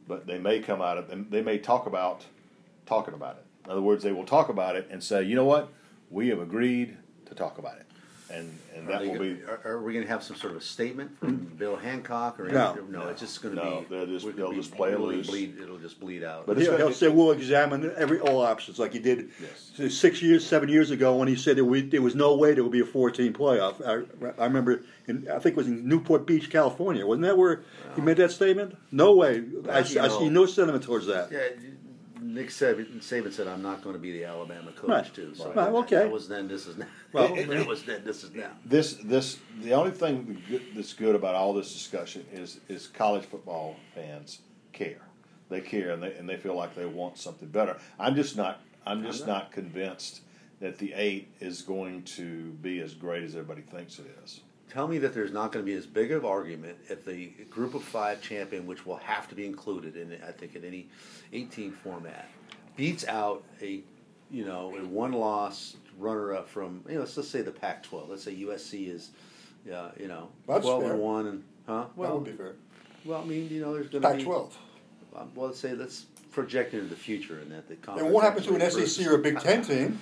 but 0.07 0.27
they 0.27 0.37
may 0.37 0.59
come 0.59 0.81
out 0.81 0.97
of 0.97 1.09
and 1.09 1.29
they 1.31 1.41
may 1.41 1.57
talk 1.57 1.85
about 1.85 2.25
talking 2.85 3.13
about 3.13 3.37
it. 3.37 3.45
In 3.65 3.71
other 3.71 3.81
words, 3.81 4.03
they 4.03 4.11
will 4.11 4.25
talk 4.25 4.49
about 4.49 4.75
it 4.75 4.87
and 4.89 5.03
say, 5.03 5.23
you 5.23 5.35
know 5.35 5.45
what, 5.45 5.71
we 6.09 6.29
have 6.29 6.39
agreed 6.39 6.97
to 7.25 7.35
talk 7.35 7.57
about 7.57 7.77
it, 7.77 7.85
and 8.29 8.57
and 8.75 8.87
Are, 8.87 8.91
that 8.91 9.01
will 9.01 9.07
gonna- 9.07 9.19
be. 9.35 9.43
are, 9.43 9.61
are 9.65 9.81
we 9.81 9.93
going 9.93 10.05
to 10.05 10.11
have 10.11 10.23
some 10.23 10.35
sort 10.35 10.51
of 10.51 10.59
a 10.59 10.61
statement 10.61 11.17
from 11.19 11.37
mm-hmm. 11.39 11.55
Bill 11.55 11.75
Hancock 11.75 12.39
or 12.39 12.47
No. 12.49 12.71
anything? 12.71 12.91
no? 12.91 13.07
It's 13.09 13.21
just 13.21 13.41
going 13.41 13.55
to 13.55 13.63
No, 13.63 13.79
be. 13.81 13.95
they'll 13.95 14.05
just- 14.05 14.25
we're 14.25 14.31
they'll 14.33 14.47
gonna 14.47 14.57
just 14.57 14.71
play 14.75 14.89
it 14.89 14.93
it'll 14.93 15.07
loose. 15.07 15.27
Bleed, 15.27 15.57
it'll 15.61 15.77
just 15.77 15.99
bleed 15.99 16.23
out. 16.23 16.45
But 16.45 16.57
it's 16.57 16.67
He'll, 16.67 16.77
he'll 16.77 16.87
be- 16.89 16.93
say 16.93 17.07
we'll 17.07 17.31
examine 17.31 17.91
every 17.97 18.19
all 18.19 18.41
options, 18.41 18.79
like 18.79 18.93
he 18.93 18.99
did 18.99 19.29
Yes. 19.77 19.93
six 19.93 20.21
years, 20.21 20.45
seven 20.45 20.69
years 20.69 20.91
ago 20.91 21.15
when 21.15 21.27
he 21.27 21.35
said 21.35 21.57
there, 21.57 21.65
we, 21.65 21.81
there 21.81 22.01
was 22.01 22.15
no 22.15 22.35
way 22.35 22.53
there 22.53 22.63
would 22.63 22.71
be 22.71 22.81
a 22.81 22.85
four-team 22.85 23.33
playoff. 23.33 23.81
I, 23.85 24.41
I 24.41 24.45
remember, 24.45 24.83
in, 25.07 25.27
I 25.29 25.39
think 25.39 25.53
it 25.53 25.57
was 25.57 25.67
in 25.67 25.87
Newport 25.87 26.25
Beach, 26.27 26.49
California. 26.49 27.05
Wasn't 27.05 27.23
that 27.23 27.37
where 27.37 27.63
he 27.95 28.01
made 28.01 28.17
that 28.17 28.31
statement? 28.31 28.75
No 28.91 29.15
way. 29.15 29.43
I, 29.69 29.79
I 29.79 29.83
you 29.83 29.95
know. 29.95 30.19
see 30.19 30.29
no 30.29 30.45
sentiment 30.45 30.83
towards 30.83 31.07
that. 31.07 31.31
yeah, 31.31 31.39
Nick 32.33 32.49
Saban, 32.49 32.97
Saban 32.99 33.31
said, 33.31 33.47
"I'm 33.47 33.61
not 33.61 33.81
going 33.81 33.93
to 33.95 34.01
be 34.01 34.11
the 34.11 34.25
Alabama 34.25 34.71
coach 34.71 34.89
Right. 34.89 35.13
too." 35.13 35.33
So 35.35 35.45
Right, 35.47 35.55
that, 35.55 35.73
okay. 35.73 35.95
that 35.95 36.11
was 36.11 36.27
then. 36.27 36.47
This 36.47 36.67
is 36.67 36.77
now. 36.77 36.85
Well, 37.13 37.33
that 37.35 37.67
was 37.67 37.83
then. 37.83 38.03
This 38.03 38.23
is 38.23 38.33
now. 38.33 38.51
This 38.65 38.95
this 38.95 39.37
the 39.61 39.73
only 39.73 39.91
thing 39.91 40.41
that's 40.75 40.93
good 40.93 41.15
about 41.15 41.35
all 41.35 41.53
this 41.53 41.73
discussion 41.73 42.25
is 42.33 42.59
is 42.67 42.87
college 42.87 43.25
football 43.25 43.75
fans 43.95 44.39
care. 44.73 45.01
They 45.49 45.61
care 45.61 45.91
and 45.91 46.03
they 46.03 46.13
and 46.15 46.27
they 46.27 46.37
feel 46.37 46.55
like 46.55 46.75
they 46.75 46.85
want 46.85 47.17
something 47.17 47.47
better. 47.47 47.77
I'm 47.99 48.15
just 48.15 48.35
not 48.35 48.61
I'm 48.85 49.03
just 49.03 49.25
not 49.25 49.51
convinced 49.51 50.21
that 50.59 50.77
the 50.79 50.93
eight 50.93 51.29
is 51.39 51.61
going 51.61 52.03
to 52.03 52.51
be 52.61 52.79
as 52.81 52.93
great 52.93 53.23
as 53.23 53.35
everybody 53.35 53.61
thinks 53.61 53.99
it 53.99 54.07
is. 54.23 54.41
Tell 54.69 54.87
me 54.87 54.97
that 54.99 55.13
there's 55.13 55.31
not 55.31 55.51
going 55.51 55.65
to 55.65 55.71
be 55.71 55.77
as 55.77 55.85
big 55.85 56.11
of 56.11 56.25
argument 56.25 56.77
if 56.89 57.05
the 57.05 57.27
group 57.49 57.73
of 57.73 57.83
five 57.83 58.21
champion, 58.21 58.65
which 58.65 58.85
will 58.85 58.97
have 58.97 59.27
to 59.29 59.35
be 59.35 59.45
included 59.45 59.95
in, 59.95 60.17
I 60.27 60.31
think, 60.31 60.55
in 60.55 60.65
any 60.65 60.89
18 61.31 61.71
format, 61.71 62.29
beats 62.75 63.07
out 63.07 63.43
a, 63.61 63.81
you 64.29 64.45
know, 64.45 64.75
a 64.77 64.85
one-loss 64.85 65.77
runner-up 65.97 66.49
from, 66.49 66.83
you 66.87 66.95
know, 66.95 66.99
let's 67.01 67.15
just 67.15 67.31
say 67.31 67.41
the 67.41 67.51
Pac-12. 67.51 68.09
Let's 68.09 68.23
say 68.23 68.35
USC 68.35 68.89
is, 68.93 69.11
uh, 69.73 69.91
you 69.97 70.09
know, 70.09 70.29
That's 70.47 70.63
12 70.63 70.83
fair. 70.83 70.91
and 70.91 71.01
one, 71.01 71.27
and 71.27 71.43
huh? 71.65 71.85
Well, 71.95 72.09
that 72.09 72.15
would 72.15 72.25
be 72.25 72.31
fair. 72.33 72.55
well, 73.05 73.21
I 73.21 73.25
mean, 73.25 73.49
you 73.49 73.61
know, 73.61 73.73
there's 73.73 73.87
going 73.87 74.03
to 74.03 74.09
be 74.15 74.23
Pac-12. 74.25 74.51
Um, 75.15 75.31
well, 75.33 75.47
let's 75.47 75.59
say 75.59 75.73
let's 75.73 76.05
project 76.31 76.73
into 76.73 76.87
the 76.87 76.95
future, 76.95 77.39
and 77.39 77.51
that 77.51 77.67
the. 77.67 77.93
And 77.93 78.11
what 78.11 78.23
happens 78.23 78.45
to 78.47 78.55
an 78.55 78.69
SEC 78.69 79.07
or 79.07 79.15
a 79.15 79.19
Big 79.19 79.39
Ten 79.39 79.63
team? 79.63 79.99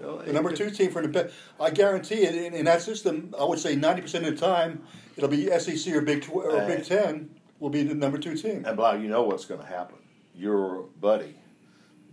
Well, 0.00 0.18
The 0.18 0.32
number 0.32 0.52
two 0.52 0.70
team 0.70 0.90
for 0.90 1.02
the 1.02 1.08
Big 1.08 1.30
I 1.58 1.70
guarantee 1.70 2.22
it 2.24 2.34
in, 2.34 2.54
in 2.54 2.64
that 2.64 2.82
system. 2.82 3.34
I 3.38 3.44
would 3.44 3.58
say 3.58 3.76
ninety 3.76 4.02
percent 4.02 4.26
of 4.26 4.38
the 4.38 4.46
time, 4.46 4.82
it'll 5.16 5.28
be 5.28 5.46
SEC 5.58 5.94
or 5.94 6.00
Big 6.00 6.22
Tw- 6.22 6.30
or 6.36 6.60
Uh, 6.62 6.66
Big 6.66 6.84
Ten 6.84 7.30
will 7.58 7.70
be 7.70 7.82
the 7.82 7.94
number 7.94 8.18
two 8.18 8.36
team. 8.36 8.64
And 8.66 8.76
Blau, 8.76 8.94
you 8.94 9.08
know 9.08 9.22
what's 9.22 9.44
going 9.44 9.60
to 9.60 9.66
happen. 9.66 9.96
Your 10.34 10.84
buddy, 11.00 11.34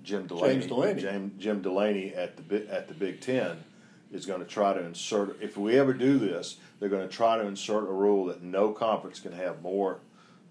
Jim 0.03 0.27
Delany, 0.27 0.53
James 0.55 0.67
Delany. 0.67 1.01
Jim, 1.01 1.31
Jim 1.39 1.61
Delany 1.61 2.13
at 2.13 2.35
the 2.35 2.43
Bi- 2.43 2.71
at 2.71 2.87
the 2.87 2.93
Big 2.93 3.21
Ten, 3.21 3.63
is 4.11 4.25
going 4.25 4.41
to 4.41 4.45
try 4.47 4.73
to 4.73 4.83
insert. 4.83 5.41
If 5.41 5.55
we 5.57 5.79
ever 5.79 5.93
do 5.93 6.19
this, 6.19 6.57
they're 6.79 6.89
going 6.89 7.07
to 7.07 7.13
try 7.13 7.37
to 7.37 7.45
insert 7.47 7.83
a 7.83 7.91
rule 7.93 8.25
that 8.25 8.43
no 8.43 8.71
conference 8.71 9.19
can 9.19 9.31
have 9.31 9.61
more 9.61 9.99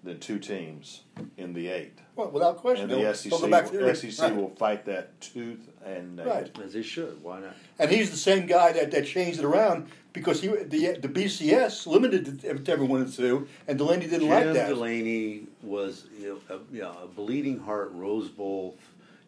than 0.02 0.20
two 0.20 0.38
teams 0.38 1.02
in 1.36 1.52
the 1.52 1.68
eight. 1.68 1.98
Well, 2.14 2.30
without 2.30 2.58
question. 2.58 2.90
And 2.90 3.04
the 3.04 3.14
SEC, 3.14 3.30
they'll 3.30 3.50
back 3.50 3.70
to 3.70 3.76
the- 3.78 3.94
SEC 3.94 4.22
right. 4.30 4.36
will 4.36 4.50
fight 4.50 4.84
that 4.86 5.20
tooth 5.20 5.68
and 5.86 6.16
nail. 6.16 6.26
Right. 6.26 6.58
As 6.64 6.72
they 6.72 6.82
should. 6.82 7.22
Why 7.22 7.40
not? 7.40 7.56
And 7.78 7.90
he's 7.90 8.10
the 8.10 8.16
same 8.16 8.46
guy 8.46 8.72
that, 8.72 8.90
that 8.90 9.06
changed 9.06 9.38
it 9.38 9.44
around 9.44 9.88
because 10.12 10.40
he 10.40 10.48
the 10.48 10.98
the 11.00 11.08
BCS 11.08 11.86
limited 11.86 12.44
it 12.44 12.64
to 12.64 12.72
everyone 12.72 13.06
to 13.06 13.16
two, 13.16 13.48
and 13.68 13.78
Delany 13.78 14.06
didn't 14.06 14.20
Jim 14.20 14.30
like 14.30 14.44
that. 14.44 14.68
Delany 14.68 15.42
was 15.62 16.06
you 16.18 16.40
know, 16.48 16.56
a, 16.56 16.74
you 16.74 16.82
know, 16.82 16.96
a 17.04 17.06
bleeding 17.06 17.60
heart 17.60 17.92
Rose 17.94 18.28
Bowl. 18.28 18.76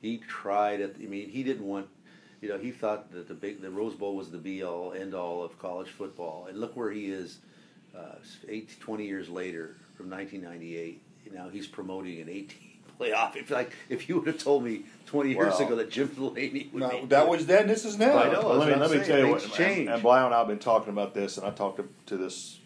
He 0.00 0.18
tried 0.18 0.80
it. 0.80 0.96
I 1.00 1.06
mean, 1.06 1.28
he 1.28 1.42
didn't 1.42 1.66
want. 1.66 1.88
You 2.40 2.48
know, 2.48 2.58
he 2.58 2.70
thought 2.70 3.10
that 3.12 3.28
the 3.28 3.34
big 3.34 3.60
the 3.60 3.70
Rose 3.70 3.94
Bowl 3.94 4.16
was 4.16 4.30
the 4.30 4.38
be 4.38 4.62
all 4.62 4.92
end 4.92 5.14
all 5.14 5.42
of 5.42 5.58
college 5.58 5.88
football, 5.88 6.46
and 6.48 6.58
look 6.58 6.76
where 6.76 6.90
he 6.90 7.06
is, 7.06 7.38
uh, 7.96 8.16
eight, 8.48 8.78
20 8.80 9.04
years 9.04 9.28
later 9.28 9.76
from 9.96 10.08
1998. 10.10 11.02
Now 11.34 11.48
he's 11.50 11.66
promoting 11.66 12.20
an 12.20 12.28
18 12.28 12.77
playoff. 12.98 13.36
If 13.36 13.50
like 13.50 13.72
if 13.88 14.08
you 14.08 14.18
would 14.18 14.26
have 14.26 14.38
told 14.38 14.64
me 14.64 14.84
20 15.06 15.30
years 15.30 15.38
Well, 15.38 15.62
ago 15.66 15.76
that 15.76 15.90
Jim 15.90 16.08
Delany 16.08 16.68
would 16.72 16.80
No, 16.82 17.00
be 17.00 17.06
that 17.06 17.28
was 17.28 17.46
then. 17.46 17.66
This 17.66 17.84
is 17.84 17.98
now. 17.98 18.18
I 18.18 18.32
know. 18.32 18.48
Let 18.52 18.68
me 18.68 18.74
let 18.76 18.90
me 18.90 19.04
tell 19.06 19.18
you 19.18 19.28
what. 19.28 19.40
Things 19.42 19.44
And, 19.58 19.66
change. 19.66 19.88
and 19.88 20.02
Blau 20.02 20.26
and 20.26 20.34
I 20.34 20.38
have 20.38 20.48
been 20.48 20.58
talking 20.58 20.92
about 20.92 21.14
this, 21.14 21.38
and 21.38 21.46
I 21.46 21.50
talked 21.50 21.76
to, 21.78 21.88
to 22.06 22.16
this 22.16 22.58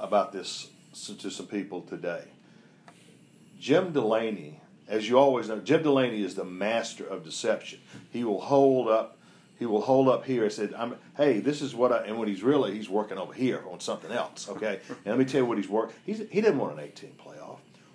about 0.00 0.32
this 0.32 0.68
to 1.18 1.30
some 1.30 1.46
people 1.46 1.82
today. 1.82 2.24
Jim 3.58 3.92
Delany, 3.92 4.60
as 4.88 5.08
you 5.08 5.18
always 5.18 5.48
know, 5.48 5.58
Jim 5.58 5.82
Delany 5.82 6.22
is 6.22 6.34
the 6.34 6.44
master 6.44 7.04
of 7.06 7.24
deception. 7.24 7.80
He 8.10 8.24
will 8.24 8.40
hold 8.40 8.88
up. 8.88 9.18
He 9.58 9.66
will 9.66 9.80
hold 9.82 10.08
up 10.08 10.24
here 10.24 10.42
and 10.42 10.52
said, 10.52 10.74
"I'm 10.74 10.96
hey, 11.16 11.38
this 11.38 11.62
is 11.62 11.74
what 11.74 11.92
I." 11.92 12.04
And 12.06 12.18
when 12.18 12.26
he's 12.28 12.42
really, 12.42 12.74
he's 12.74 12.90
working 12.90 13.18
over 13.18 13.32
here 13.32 13.62
on 13.70 13.78
something 13.80 14.10
else. 14.10 14.48
Okay, 14.48 14.80
and 14.88 15.06
let 15.06 15.18
me 15.18 15.24
tell 15.24 15.42
you 15.42 15.46
what 15.46 15.58
he's 15.58 15.68
working. 15.68 15.94
He's 16.04 16.18
he 16.18 16.40
didn't 16.40 16.58
want 16.58 16.72
an 16.74 16.80
18 16.80 17.12
playoff. 17.12 17.43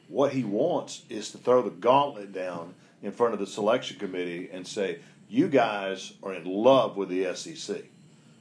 What 0.10 0.34
he 0.34 0.44
wants 0.44 1.04
is 1.08 1.32
to 1.32 1.38
throw 1.38 1.62
the 1.62 1.70
gauntlet 1.70 2.34
down 2.34 2.74
in 3.02 3.12
front 3.12 3.34
of 3.34 3.40
the 3.40 3.48
selection 3.48 3.98
committee 4.00 4.50
and 4.52 4.68
say, 4.68 5.00
"You 5.30 5.48
guys 5.48 6.14
are 6.24 6.34
in 6.34 6.46
love 6.46 6.98
with 6.98 7.10
the 7.10 7.26
SEC, 7.26 7.86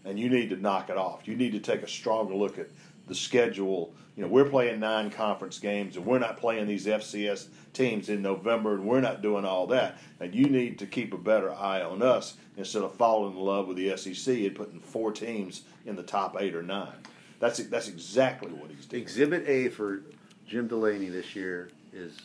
and 0.05 0.19
you 0.19 0.31
need 0.31 0.49
to 0.49 0.57
knock 0.57 0.89
it 0.89 0.97
off. 0.97 1.29
You 1.29 1.37
need 1.37 1.53
to 1.53 1.61
take 1.61 1.83
a 1.83 1.89
stronger 1.89 2.35
look 2.35 2.59
at 2.59 2.71
the 3.07 3.15
schedule. 3.15 3.93
You 4.17 4.23
know, 4.23 4.29
we're 4.29 4.49
playing 4.49 4.81
nine 4.81 5.11
conference 5.11 5.59
games, 5.59 5.97
and 5.97 6.07
we're 6.07 6.19
not 6.19 6.39
playing 6.39 6.67
these 6.67 6.87
FCS 6.87 7.49
teams 7.75 8.09
in 8.09 8.23
November, 8.23 8.75
and 8.75 8.87
we're 8.87 9.03
not 9.03 9.21
doing 9.21 9.45
all 9.45 9.67
that. 9.69 9.99
And 10.21 10.35
you 10.35 10.47
need 10.47 10.79
to 10.79 10.87
keep 10.87 11.13
a 11.13 11.19
better 11.19 11.53
eye 11.53 11.83
on 11.83 12.03
us 12.03 12.37
instead 12.57 12.83
of 12.83 12.95
falling 12.95 13.37
in 13.37 13.39
love 13.39 13.69
with 13.69 13.77
the 13.77 13.95
SEC 13.97 14.47
and 14.47 14.57
putting 14.57 14.81
four 14.81 15.13
teams 15.13 15.63
in 15.85 15.97
the 15.97 16.03
top 16.03 16.37
eight 16.41 16.55
or 16.55 16.63
nine. 16.63 16.97
That's 17.41 17.59
that's 17.59 17.89
exactly 17.89 18.51
what 18.53 18.71
he's 18.71 18.87
doing. 18.87 19.03
Exhibit 19.03 19.47
A 19.47 19.69
for 19.69 20.03
Jim 20.49 20.67
Delany 20.67 21.09
this 21.11 21.37
year 21.37 21.69
is 21.93 22.19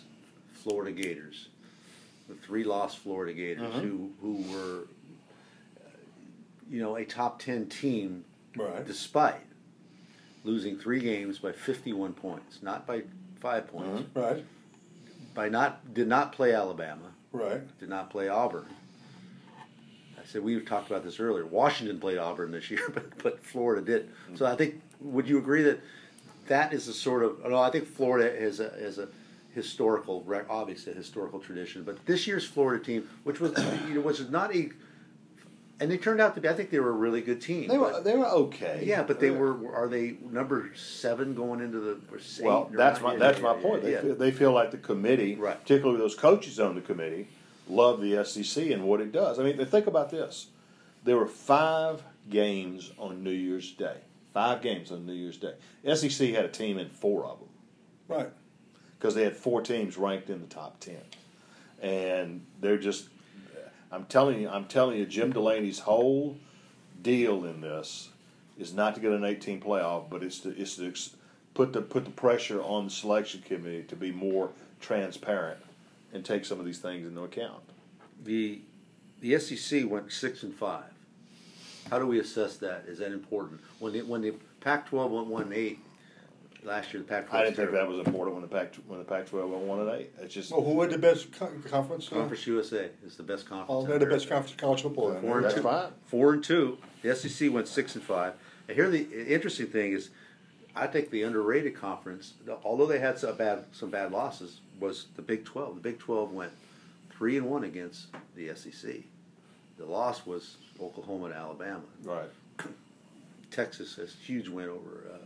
Florida 0.53 0.91
Gators, 0.91 1.49
the 2.29 2.35
three 2.35 2.63
lost 2.63 2.99
Florida 2.99 3.33
Gators 3.33 3.63
Uh-huh. 3.63 3.79
who 3.81 4.11
who 4.21 4.35
were, 4.51 4.87
you 6.69 6.81
know, 6.81 6.95
a 6.95 7.05
top 7.05 7.39
ten 7.39 7.67
team 7.67 8.23
Right. 8.55 8.85
despite 8.85 9.41
losing 10.43 10.77
three 10.79 10.99
games 10.99 11.39
by 11.39 11.51
fifty 11.51 11.91
one 11.91 12.13
points, 12.13 12.63
not 12.63 12.87
by 12.87 13.03
five 13.39 13.67
points, 13.67 14.03
Right. 14.15 14.45
by 15.33 15.49
not 15.49 15.93
did 15.93 16.07
not 16.07 16.31
play 16.31 16.53
Alabama, 16.53 17.11
Right. 17.33 17.61
did 17.79 17.89
not 17.89 18.09
play 18.09 18.29
Auburn. 18.29 18.65
I 20.17 20.25
said 20.25 20.43
we've 20.43 20.65
talked 20.65 20.89
about 20.89 21.03
this 21.03 21.19
earlier. 21.19 21.45
Washington 21.45 21.99
played 21.99 22.17
Auburn 22.17 22.51
this 22.51 22.71
year, 22.71 22.89
but 22.93 23.21
but 23.21 23.43
Florida 23.45 23.81
did. 23.81 24.09
So 24.35 24.45
I 24.45 24.55
think 24.55 24.81
would 25.01 25.27
you 25.27 25.37
agree 25.37 25.63
that 25.63 25.81
that 26.47 26.73
is 26.73 26.87
a 26.87 26.93
sort 26.93 27.23
of? 27.23 27.45
No, 27.45 27.57
I 27.57 27.69
think 27.69 27.87
Florida 27.87 28.39
has 28.39 28.59
a 28.59 28.69
has 28.69 28.97
a 28.97 29.07
historical, 29.53 30.25
obviously 30.49 30.91
a 30.91 30.95
historical 30.95 31.39
tradition. 31.39 31.83
But 31.83 32.05
this 32.05 32.27
year's 32.27 32.45
Florida 32.45 32.83
team, 32.83 33.09
which 33.23 33.39
was 33.39 33.51
you 33.87 33.95
know, 33.95 34.01
which 34.01 34.19
was 34.19 34.29
not 34.29 34.55
a, 34.55 34.69
and 35.79 35.91
they 35.91 35.97
turned 35.97 36.19
out 36.19 36.35
to 36.35 36.41
be. 36.41 36.49
I 36.49 36.53
think 36.53 36.69
they 36.69 36.79
were 36.79 36.89
a 36.89 36.93
really 36.93 37.21
good 37.21 37.41
team. 37.41 37.67
They 37.67 37.77
were 37.77 38.01
they 38.01 38.15
were 38.15 38.27
okay. 38.27 38.83
yeah, 38.83 39.03
but 39.03 39.19
they 39.19 39.29
uh, 39.29 39.33
were. 39.33 39.75
Are 39.75 39.87
they 39.87 40.15
number 40.31 40.71
seven 40.75 41.35
going 41.35 41.61
into 41.61 41.79
the? 41.79 41.97
Well, 42.41 42.69
that's 42.73 43.01
my 43.01 43.15
that's 43.15 43.39
yeah, 43.39 43.43
my 43.43 43.55
yeah, 43.55 43.61
point. 43.61 43.83
They, 43.83 43.95
feel, 43.95 44.15
they 44.15 44.31
feel 44.31 44.51
like 44.51 44.71
the 44.71 44.77
committee, 44.77 45.35
Right. 45.35 45.59
particularly 45.59 45.99
those 45.99 46.15
coaches 46.15 46.59
on 46.59 46.75
the 46.75 46.81
committee, 46.81 47.27
love 47.67 48.01
the 48.01 48.23
SEC 48.25 48.71
and 48.71 48.83
what 48.83 49.01
it 49.01 49.11
does. 49.11 49.39
I 49.39 49.43
mean, 49.43 49.63
think 49.65 49.87
about 49.87 50.09
this: 50.09 50.47
there 51.03 51.17
were 51.17 51.27
five 51.27 52.03
games 52.29 52.91
on 52.97 53.23
New 53.23 53.31
Year's 53.31 53.71
Day. 53.71 53.97
Five 54.33 54.61
games 54.61 54.91
on 54.91 55.05
New 55.05 55.13
Year's 55.13 55.37
Day. 55.37 55.53
SEC 55.93 56.29
had 56.29 56.45
a 56.45 56.49
team 56.49 56.77
in 56.79 56.89
four 56.89 57.25
of 57.25 57.39
them 57.39 57.49
Right. 58.07 58.29
because 58.97 59.13
they 59.15 59.23
had 59.23 59.35
four 59.35 59.61
teams 59.61 59.95
ranked 59.97 60.29
in 60.29 60.41
the 60.41 60.47
top 60.47 60.79
ten, 60.79 61.01
and 61.81 62.45
they're 62.59 62.77
just. 62.77 63.09
I'm 63.91 64.05
telling 64.05 64.41
you, 64.41 64.49
I'm 64.49 64.65
telling 64.65 64.97
you, 64.97 65.05
Jim 65.05 65.31
Delany's 65.31 65.77
whole 65.79 66.35
deal 67.03 67.45
in 67.45 67.61
this 67.61 68.09
is 68.57 68.73
not 68.73 68.95
to 68.95 69.01
get 69.01 69.11
an 69.11 69.23
18 69.23 69.61
playoff, 69.61 70.09
but 70.09 70.23
it's 70.23 70.39
to 70.39 70.49
it's 70.59 70.77
to 70.77 70.91
put 71.53 71.73
the 71.73 71.81
put 71.83 72.05
the 72.05 72.11
pressure 72.11 72.59
on 72.61 72.85
the 72.85 72.91
selection 72.91 73.41
committee 73.43 73.83
to 73.83 73.95
be 73.95 74.11
more 74.11 74.49
transparent 74.79 75.59
and 76.11 76.25
take 76.25 76.43
some 76.43 76.59
of 76.59 76.65
these 76.65 76.79
things 76.79 77.05
into 77.07 77.21
account. 77.21 77.61
The 78.23 78.61
the 79.19 79.37
SEC 79.37 79.85
went 79.87 80.11
six 80.11 80.41
and 80.41 80.55
five. 80.55 80.85
How 81.89 81.99
do 81.99 82.07
we 82.07 82.19
assess 82.19 82.57
that? 82.57 82.85
Is 82.87 82.99
that 82.99 83.11
important? 83.11 83.61
When 83.79 83.93
the 83.93 84.01
when 84.01 84.21
the 84.21 84.33
Pac-12 84.61 85.09
went 85.09 85.27
one 85.27 85.43
and 85.43 85.53
eight 85.53 85.79
last 86.63 86.93
year, 86.93 87.01
the 87.03 87.07
Pac-12 87.09 87.33
I 87.33 87.43
didn't 87.43 87.55
think 87.57 87.71
that 87.71 87.87
was 87.87 87.99
important 88.05 88.35
when 88.35 88.41
the 88.41 88.47
Pac 88.47 88.73
when 88.87 88.99
the 88.99 89.05
Pac-12 89.05 89.49
went 89.49 89.63
one 89.63 89.79
and 89.81 89.89
eight. 89.91 90.11
It's 90.21 90.33
just 90.33 90.51
Well, 90.51 90.61
who 90.63 90.79
had 90.81 90.89
the 90.91 90.97
best 90.97 91.31
co- 91.37 91.51
conference? 91.69 92.07
uh, 92.11 92.15
Conference 92.15 92.47
USA 92.47 92.89
is 93.05 93.17
the 93.17 93.23
best 93.23 93.47
conference. 93.47 93.69
Oh, 93.69 93.81
in 93.83 93.89
they're 93.89 93.99
the 93.99 94.05
best 94.05 94.29
conference 94.29 94.55
college 94.59 94.81
football. 94.81 95.11
then. 95.11 95.21
Four 95.21 95.39
and 95.41 95.53
two. 95.55 95.61
fine. 95.61 95.91
Four 96.05 96.33
and 96.33 96.43
two. 96.43 96.77
The 97.01 97.15
SEC 97.15 97.51
went 97.51 97.67
six 97.67 97.95
and 97.95 98.03
five. 98.03 98.33
And 98.67 98.75
here, 98.77 98.89
the 98.89 99.05
interesting 99.33 99.67
thing 99.67 99.91
is, 99.91 100.09
I 100.75 100.87
think 100.87 101.09
the 101.09 101.23
underrated 101.23 101.75
conference, 101.75 102.33
although 102.63 102.87
they 102.87 102.99
had 102.99 103.19
some 103.19 103.35
bad 103.35 103.65
some 103.73 103.89
bad 103.91 104.11
losses, 104.11 104.61
was 104.79 105.07
the 105.17 105.21
Big 105.21 105.43
Twelve. 105.45 105.75
The 105.75 105.81
Big 105.81 105.99
Twelve 105.99 106.31
went 106.31 106.53
three 107.11 107.37
and 107.37 107.47
one 107.47 107.63
against 107.65 108.07
the 108.35 108.55
SEC. 108.55 109.01
The 109.77 109.85
loss 109.85 110.25
was 110.25 110.57
Oklahoma 110.79 111.29
to 111.29 111.35
Alabama. 111.35 111.83
right. 112.03 112.29
Texas 113.49 113.95
has 113.97 114.13
a 114.13 114.17
huge 114.25 114.47
win 114.47 114.67
over 114.67 115.03
uh, 115.13 115.17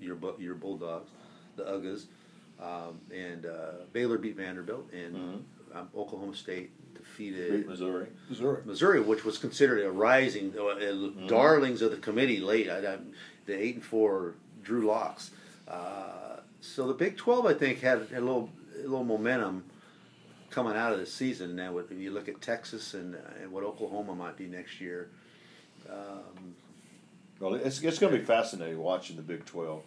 your 0.00 0.18
your 0.38 0.54
Bulldogs, 0.54 1.10
the 1.56 1.64
Uggas, 1.64 2.04
um, 2.60 3.00
and 3.14 3.46
uh, 3.46 3.84
Baylor 3.94 4.18
beat 4.18 4.36
Vanderbilt, 4.36 4.90
and 4.92 5.44
um, 5.74 5.88
Oklahoma 5.96 6.34
State 6.36 6.70
defeated 6.94 7.66
Missouri. 7.66 8.08
Missouri. 8.28 8.62
Missouri, 8.66 9.00
which 9.00 9.24
was 9.24 9.38
considered 9.38 9.84
a 9.84 9.90
rising 9.90 10.52
uh, 10.58 10.64
uh, 10.64 11.26
darlings 11.28 11.80
of 11.80 11.90
the 11.90 11.96
committee 11.96 12.40
late. 12.40 12.68
I, 12.68 12.78
I, 12.78 12.98
the 13.46 13.58
eight 13.58 13.76
and 13.76 13.84
four 13.84 14.34
Drew 14.62 14.86
Locks. 14.86 15.30
Uh, 15.66 16.40
so 16.60 16.86
the 16.86 16.94
Big 16.94 17.16
Twelve, 17.16 17.46
I 17.46 17.54
think, 17.54 17.80
had, 17.80 18.00
had 18.10 18.18
a 18.18 18.20
little 18.20 18.50
a 18.76 18.82
little 18.82 19.04
momentum 19.04 19.64
coming 20.52 20.76
out 20.76 20.92
of 20.92 20.98
the 21.00 21.06
season. 21.06 21.56
Now, 21.56 21.72
when 21.72 21.98
you 21.98 22.10
look 22.10 22.28
at 22.28 22.40
Texas 22.40 22.94
and, 22.94 23.16
and 23.40 23.50
what 23.50 23.64
Oklahoma 23.64 24.14
might 24.14 24.36
be 24.36 24.46
next 24.46 24.80
year, 24.80 25.08
um, 25.90 26.54
Well, 27.40 27.54
it's, 27.54 27.82
it's 27.82 27.98
going 27.98 28.12
to 28.12 28.18
be 28.18 28.24
fascinating 28.24 28.78
watching 28.78 29.16
the 29.16 29.22
Big 29.22 29.44
12 29.46 29.82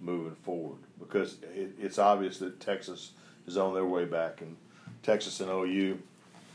moving 0.00 0.34
forward 0.42 0.78
because 0.98 1.36
it, 1.54 1.74
it's 1.78 1.98
obvious 1.98 2.38
that 2.38 2.58
Texas 2.58 3.12
is 3.46 3.56
on 3.56 3.74
their 3.74 3.84
way 3.86 4.04
back, 4.04 4.40
and 4.40 4.56
Texas 5.02 5.40
and 5.40 5.50
OU 5.50 5.98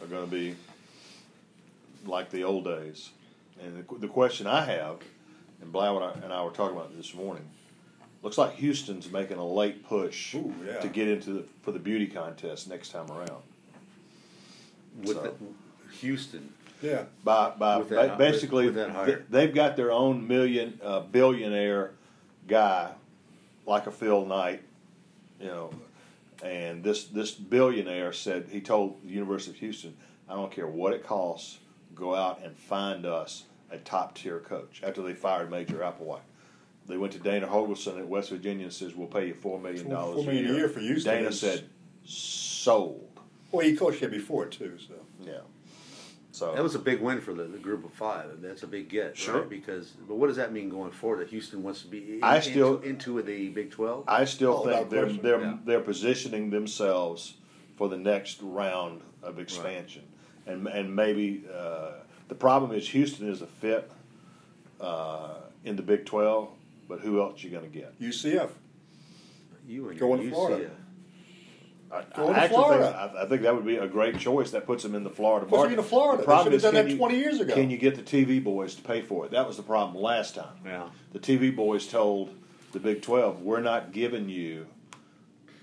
are 0.02 0.08
going 0.08 0.26
to 0.26 0.32
be 0.32 0.56
like 2.06 2.30
the 2.30 2.44
old 2.44 2.66
days. 2.66 3.10
And 3.64 3.86
the, 3.88 4.00
the 4.00 4.08
question 4.08 4.48
I 4.48 4.66
have, 4.66 4.98
and 5.62 5.72
Blau 5.72 5.96
and 5.98 6.06
I, 6.06 6.26
and 6.26 6.34
I 6.34 6.44
were 6.44 6.52
talking 6.52 6.76
about 6.76 6.96
this 6.96 7.14
morning, 7.14 7.50
looks 8.24 8.38
like 8.38 8.56
Houston's 8.56 9.12
making 9.12 9.38
a 9.38 9.46
late 9.46 9.86
push 9.86 10.34
Ooh, 10.34 10.52
yeah. 10.66 10.80
to 10.80 10.88
get 10.88 11.08
into 11.08 11.32
the, 11.34 11.44
for 11.62 11.72
the 11.72 11.80
beauty 11.80 12.08
contest 12.08 12.68
next 12.70 12.90
time 12.90 13.12
around. 13.12 13.44
with 15.04 15.18
So- 15.18 15.22
the, 15.24 15.94
Houston, 15.98 16.52
Yeah. 16.82 17.04
by 17.24 17.52
by 17.52 17.82
that- 17.84 18.18
basically 18.18 18.66
with 18.66 18.76
that 18.76 19.30
they've 19.32 19.54
got 19.54 19.76
their 19.76 19.92
own 19.92 20.28
million 20.28 20.80
uh, 20.84 21.02
billionaire 21.02 21.92
guy 22.48 22.92
like 23.66 23.86
a 23.88 23.92
Phil 23.92 24.26
Knight, 24.26 24.62
you 25.40 25.48
know, 25.48 25.70
and 26.44 26.84
this 26.84 27.06
this 27.06 27.32
billionaire 27.32 28.12
said 28.12 28.48
he 28.52 28.60
told 28.60 29.02
the 29.04 29.10
University 29.10 29.52
of 29.52 29.58
Houston, 29.60 29.96
I 30.28 30.34
don't 30.34 30.52
care 30.52 30.68
what 30.68 30.94
it 30.94 31.04
costs, 31.04 31.60
go 31.96 32.16
out 32.16 32.42
and 32.44 32.58
find 32.58 33.06
us 33.06 33.44
a 33.72 33.78
top 33.78 34.16
tier 34.16 34.40
coach. 34.40 34.82
After 34.84 35.02
they 35.02 35.14
fired 35.14 35.50
Major 35.50 35.78
Applewhite. 35.78 36.20
They 36.88 36.98
went 36.98 37.14
to 37.14 37.20
Dana 37.20 37.48
Holgorsen 37.48 37.98
at 37.98 38.08
West 38.08 38.30
Virginia 38.30 38.66
and 38.66 38.74
says, 38.74 38.94
"We'll 38.96 39.08
pay 39.08 39.28
you 39.28 39.34
four 39.34 39.60
million 39.60 39.90
dollars 39.90 40.16
Four 40.16 40.26
million 40.26 40.52
a 40.52 40.58
year 40.58 40.70
for 40.70 40.80
Houston 40.82 41.14
Dana 41.16 41.30
is- 41.30 41.40
said, 41.40 41.64
"Sold." 42.06 43.20
Well, 43.52 43.66
he 43.66 43.76
coached 43.76 44.00
here 44.00 44.10
before 44.10 44.46
too, 44.48 44.78
so. 44.78 44.94
Yeah. 45.22 45.40
So 46.32 46.56
That 46.56 46.64
was 46.64 46.74
a 46.74 46.80
big 46.80 47.00
win 47.00 47.22
for 47.22 47.32
the, 47.34 47.44
the 47.44 47.60
group 47.60 47.86
of 47.86 47.94
five. 47.94 48.28
and 48.32 48.44
That's 48.44 48.64
a 48.64 48.68
big 48.68 48.90
get, 48.90 49.16
Sure. 49.16 49.42
right? 49.42 49.50
Because, 49.50 49.92
but 50.08 50.16
what 50.16 50.28
does 50.28 50.38
that 50.38 50.52
mean 50.52 50.68
going 50.68 50.90
forward? 50.92 51.20
That 51.20 51.30
Houston 51.30 51.62
wants 51.62 51.84
to 51.84 51.88
be 51.88 52.16
in, 52.16 52.24
I 52.24 52.40
still- 52.40 52.78
into, 52.82 53.20
into 53.20 53.22
the 53.22 53.50
Big 53.50 53.70
Twelve. 53.70 54.06
I 54.08 54.26
still 54.26 54.64
Oh, 54.66 54.66
think 54.66 54.90
they're 54.90 55.06
they're 55.14 55.42
Yeah. 55.42 55.58
they're 55.64 55.80
positioning 55.82 56.50
themselves 56.50 57.36
for 57.78 57.88
the 57.88 57.98
next 57.98 58.42
round 58.42 59.02
of 59.22 59.38
expansion, 59.40 60.04
and 60.48 60.68
and 60.68 60.94
maybe 60.96 61.46
uh, 61.54 61.92
the 62.28 62.36
problem 62.36 62.72
is 62.72 62.90
Houston 62.90 63.30
is 63.30 63.42
a 63.44 63.48
fit 63.48 63.92
uh, 64.82 65.36
in 65.64 65.76
the 65.76 65.84
Big 65.84 66.06
Twelve, 66.06 66.50
but 66.94 67.02
who 67.02 67.20
else 67.22 67.44
you 67.44 67.50
going 67.50 67.64
to 67.64 67.70
get? 67.70 68.00
UCF. 68.00 68.50
you 69.68 69.90
and 69.90 70.00
Going 70.00 70.22
your 70.22 70.30
to 70.30 70.36
Florida. 70.36 70.66
UCF. 70.66 70.70
I, 71.92 72.04
Go 72.16 72.30
I 72.30 72.34
to 72.34 72.40
actually 72.40 72.56
Florida. 72.56 72.84
think 72.86 72.96
I, 73.18 73.24
I 73.24 73.28
think 73.28 73.42
that 73.44 73.56
would 73.56 73.66
be 73.66 73.78
a 73.78 73.88
great 73.88 74.20
choice. 74.20 74.52
That 74.52 74.66
puts 74.68 74.84
them 74.84 74.94
in 74.94 75.04
the 75.04 75.10
Florida 75.10 75.46
Puts 75.48 75.52
them 75.54 75.60
market. 75.62 75.78
into 75.80 75.90
Florida. 75.90 76.18
The 76.18 76.22
They 76.22 76.26
problem 76.26 76.46
should 76.54 76.54
is, 76.58 76.64
have 76.64 76.74
done 76.74 76.82
can 76.82 76.86
that 76.90 76.92
you- 76.94 76.98
20 77.00 77.18
years 77.18 77.40
ago. 77.40 77.54
Can 77.56 77.70
you 77.72 77.78
get 77.78 77.96
the 77.96 78.02
TV 78.04 78.44
boys 78.44 78.76
to 78.76 78.82
pay 78.84 79.02
for 79.02 79.26
it? 79.26 79.32
That 79.32 79.48
was 79.48 79.58
the 79.58 79.64
problem 79.64 80.02
last 80.04 80.36
time. 80.36 80.56
Yeah. 80.66 80.90
The 81.14 81.20
TV 81.20 81.56
boys 81.56 81.88
told 81.88 82.36
the 82.74 82.80
Big 82.80 83.02
Twelve, 83.02 83.42
"We're 83.42 83.60
not 83.62 83.92
giving 83.92 84.30
you 84.30 84.68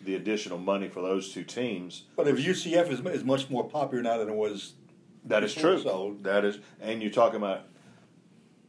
the 0.05 0.15
additional 0.17 0.59
money 0.59 0.89
for 0.89 1.01
those 1.01 1.33
two 1.33 1.45
teams." 1.45 2.05
But 2.17 2.27
if 2.29 2.39
UCF 2.39 2.91
is, 2.91 3.01
is 3.07 3.25
much 3.25 3.49
more 3.51 3.69
popular 3.69 4.03
now 4.03 4.19
than 4.19 4.29
it 4.29 4.35
was, 4.37 4.73
That 5.25 5.45
is 5.45 5.55
Before, 5.55 5.73
true. 5.75 5.83
so- 5.83 6.17
that 6.23 6.45
is, 6.45 6.59
and 6.81 7.01
you're 7.03 7.11
talking 7.13 7.37
about 7.37 7.63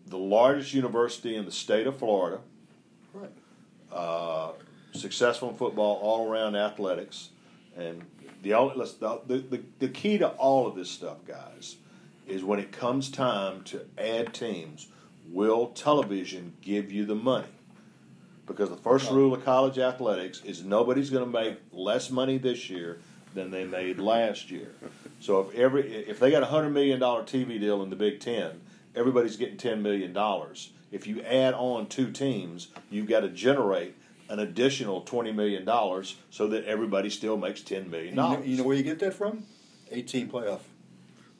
the 0.08 0.18
largest 0.18 0.74
university 0.74 1.36
in 1.36 1.46
the 1.46 1.52
state 1.52 1.86
of 1.88 1.98
Florida, 1.98 2.42
right. 3.14 3.32
uh, 3.92 4.52
successful 4.94 5.50
in 5.50 5.56
football, 5.56 6.00
all 6.02 6.30
around 6.30 6.56
athletics, 6.56 7.30
and 7.78 8.04
the, 8.42 8.54
only- 8.54 8.76
the, 9.00 9.20
the 9.28 9.38
the 9.38 9.64
the 9.80 9.88
key 9.88 10.18
to 10.18 10.30
all 10.30 10.68
of 10.68 10.76
this 10.76 10.90
stuff, 10.90 11.18
guys, 11.26 11.78
is 12.28 12.44
when 12.44 12.60
it 12.60 12.72
comes 12.72 13.10
time 13.10 13.64
to 13.66 13.86
add 13.98 14.34
teams, 14.34 14.88
will 15.30 15.68
television 15.68 16.54
give 16.62 16.92
you 16.92 17.06
the 17.06 17.16
money? 17.16 17.48
Because 18.48 18.70
the 18.70 18.76
first 18.78 19.10
rule 19.10 19.34
of 19.34 19.46
college 19.46 19.78
athletics 19.78 20.42
is 20.44 20.64
nobody's 20.64 21.10
going 21.10 21.24
to 21.24 21.32
make 21.32 21.58
less 21.72 22.10
money 22.10 22.38
this 22.38 22.70
year 22.70 23.00
than 23.34 23.50
they 23.52 23.64
made 23.64 23.98
last 23.98 24.52
year. 24.52 24.72
So 25.22 25.40
if 25.42 25.56
every 25.56 25.84
if 25.90 26.20
they 26.20 26.32
got 26.32 26.44
a 26.44 26.48
hundred 26.48 26.72
million 26.72 27.00
dollar 27.00 27.24
TV 27.24 27.60
deal 27.60 27.82
in 27.84 27.90
the 27.90 27.96
Big 27.96 28.20
Ten, 28.20 28.60
everybody's 28.96 29.38
getting 29.38 29.56
ten 29.58 29.82
million 29.82 30.12
dollars. 30.12 30.72
If 30.92 31.08
you 31.08 31.22
add 31.22 31.54
on 31.54 31.88
two 31.88 32.12
teams, 32.12 32.68
you've 32.90 33.08
got 33.08 33.22
to 33.22 33.30
generate 33.30 33.96
an 34.30 34.40
additional 34.40 35.02
twenty 35.02 35.32
million 35.32 35.66
dollars 35.66 36.16
so 36.30 36.48
that 36.48 36.66
everybody 36.66 37.10
still 37.10 37.38
makes 37.38 37.62
ten 37.62 37.90
million 37.90 38.10
You 38.12 38.16
know, 38.16 38.22
dollars. 38.34 38.48
you 38.48 38.58
know 38.58 38.64
where 38.64 38.76
you 38.78 38.84
get 38.84 39.00
that 39.00 39.14
from? 39.14 39.44
18 39.94 40.30
playoff. 40.30 40.62